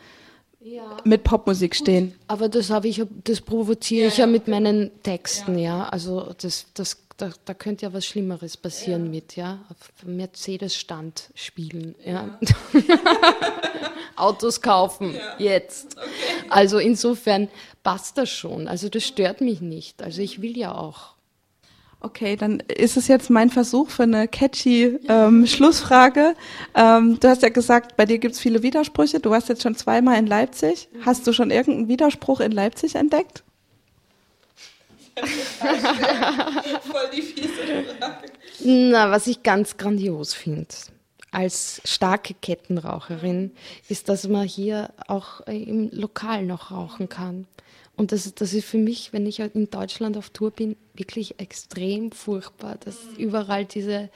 ja. 0.64 0.96
mit 1.04 1.22
Popmusik 1.24 1.76
stehen. 1.76 2.14
Aber 2.26 2.48
das 2.48 2.70
habe 2.70 2.88
ich, 2.88 3.02
das 3.24 3.40
provoziere 3.40 4.06
ja, 4.06 4.08
ich 4.08 4.16
ja 4.18 4.26
mit 4.26 4.48
meinen 4.48 4.90
Texten, 5.02 5.58
ja. 5.58 5.88
Also 5.88 6.34
das, 6.40 6.66
das, 6.74 6.98
da, 7.16 7.30
da 7.44 7.54
könnte 7.54 7.86
ja 7.86 7.92
was 7.92 8.06
Schlimmeres 8.06 8.56
passieren 8.56 9.10
mit, 9.10 9.36
ja. 9.36 9.64
Auf 9.68 10.06
Mercedes-Stand 10.06 11.30
spielen, 11.34 11.94
ja. 12.04 12.38
Autos 14.16 14.60
kaufen, 14.60 15.14
jetzt. 15.38 15.96
Okay. 15.96 16.08
Also 16.48 16.78
insofern 16.78 17.48
passt 17.82 18.16
das 18.16 18.30
schon. 18.30 18.68
Also 18.68 18.88
das 18.88 19.04
stört 19.04 19.40
mich 19.40 19.60
nicht. 19.60 20.02
Also 20.02 20.22
ich 20.22 20.40
will 20.40 20.56
ja 20.56 20.74
auch 20.74 21.13
Okay, 22.04 22.36
dann 22.36 22.60
ist 22.60 22.98
es 22.98 23.08
jetzt 23.08 23.30
mein 23.30 23.48
Versuch 23.48 23.88
für 23.88 24.02
eine 24.02 24.28
catchy 24.28 24.98
ähm, 25.08 25.46
Schlussfrage. 25.46 26.34
Ähm, 26.74 27.18
du 27.18 27.28
hast 27.28 27.40
ja 27.40 27.48
gesagt, 27.48 27.96
bei 27.96 28.04
dir 28.04 28.18
gibt 28.18 28.34
es 28.34 28.40
viele 28.40 28.62
Widersprüche. 28.62 29.20
Du 29.20 29.30
warst 29.30 29.48
jetzt 29.48 29.62
schon 29.62 29.74
zweimal 29.74 30.18
in 30.18 30.26
Leipzig. 30.26 30.90
Hast 31.06 31.26
du 31.26 31.32
schon 31.32 31.50
irgendeinen 31.50 31.88
Widerspruch 31.88 32.40
in 32.40 32.52
Leipzig 32.52 32.96
entdeckt? 32.96 33.42
Voll 35.16 37.10
die 37.16 37.22
fiese 37.22 37.48
Frage. 37.98 38.28
Na, 38.62 39.10
was 39.10 39.26
ich 39.26 39.42
ganz 39.42 39.78
grandios 39.78 40.34
finde 40.34 40.74
als 41.30 41.80
starke 41.86 42.34
Kettenraucherin, 42.34 43.50
ist, 43.88 44.10
dass 44.10 44.28
man 44.28 44.46
hier 44.46 44.90
auch 45.08 45.40
im 45.46 45.88
Lokal 45.90 46.44
noch 46.44 46.70
rauchen 46.70 47.08
kann. 47.08 47.46
Und 47.96 48.12
das, 48.12 48.34
das 48.34 48.52
ist 48.52 48.66
für 48.66 48.78
mich, 48.78 49.12
wenn 49.12 49.26
ich 49.26 49.38
in 49.40 49.70
Deutschland 49.70 50.16
auf 50.16 50.30
Tour 50.30 50.50
bin, 50.50 50.76
wirklich 50.94 51.38
extrem 51.38 52.10
furchtbar, 52.12 52.76
dass 52.80 52.98
überall 53.16 53.64
diese 53.64 54.10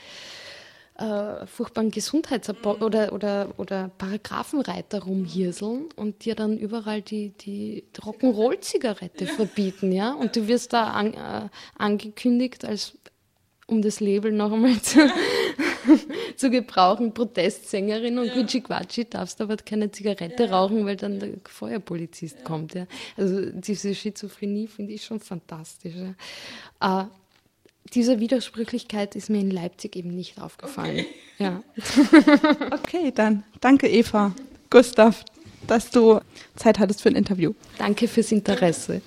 äh, 0.98 1.46
furchtbaren 1.46 1.90
Gesundheitsabbau 1.90 2.76
oder, 2.78 3.12
oder, 3.12 3.54
oder 3.56 3.90
Paragraphenreiter 3.98 5.04
rumhirseln 5.04 5.86
und 5.94 6.24
dir 6.24 6.34
dann 6.34 6.58
überall 6.58 7.02
die, 7.02 7.30
die 7.30 7.84
Rock'n'Roll-Zigarette 7.96 9.26
verbieten, 9.26 9.92
ja. 9.92 10.12
Und 10.12 10.34
du 10.34 10.48
wirst 10.48 10.72
da 10.72 10.88
an, 10.88 11.14
äh, 11.14 11.48
angekündigt 11.76 12.64
als 12.64 12.98
um 13.68 13.82
das 13.82 14.00
Label 14.00 14.32
noch 14.32 14.50
einmal 14.50 14.80
zu, 14.80 14.98
zu 16.36 16.50
gebrauchen, 16.50 17.14
Protestsängerin 17.14 18.18
und 18.18 18.26
ja. 18.26 18.34
Gucci 18.34 18.60
Quatschi 18.60 19.04
darfst 19.04 19.40
aber 19.40 19.56
keine 19.56 19.90
Zigarette 19.90 20.44
ja. 20.44 20.50
rauchen, 20.50 20.84
weil 20.86 20.96
dann 20.96 21.18
der 21.18 21.30
Feuerpolizist 21.44 22.38
ja. 22.38 22.44
kommt. 22.44 22.74
Ja. 22.74 22.86
Also 23.16 23.50
diese 23.50 23.94
Schizophrenie 23.94 24.66
finde 24.66 24.92
ich 24.92 25.04
schon 25.04 25.20
fantastisch. 25.20 25.94
Ja. 26.80 27.02
Äh, 27.02 27.06
diese 27.94 28.20
Widersprüchlichkeit 28.20 29.16
ist 29.16 29.30
mir 29.30 29.40
in 29.40 29.50
Leipzig 29.50 29.96
eben 29.96 30.14
nicht 30.14 30.40
aufgefallen. 30.40 30.98
Okay. 30.98 31.06
Ja. 31.38 31.62
okay, 32.72 33.12
dann 33.14 33.44
danke 33.60 33.88
Eva, 33.88 34.34
Gustav, 34.70 35.24
dass 35.66 35.90
du 35.90 36.20
Zeit 36.56 36.78
hattest 36.78 37.02
für 37.02 37.08
ein 37.08 37.16
Interview. 37.16 37.54
Danke 37.78 38.08
fürs 38.08 38.32
Interesse. 38.32 39.00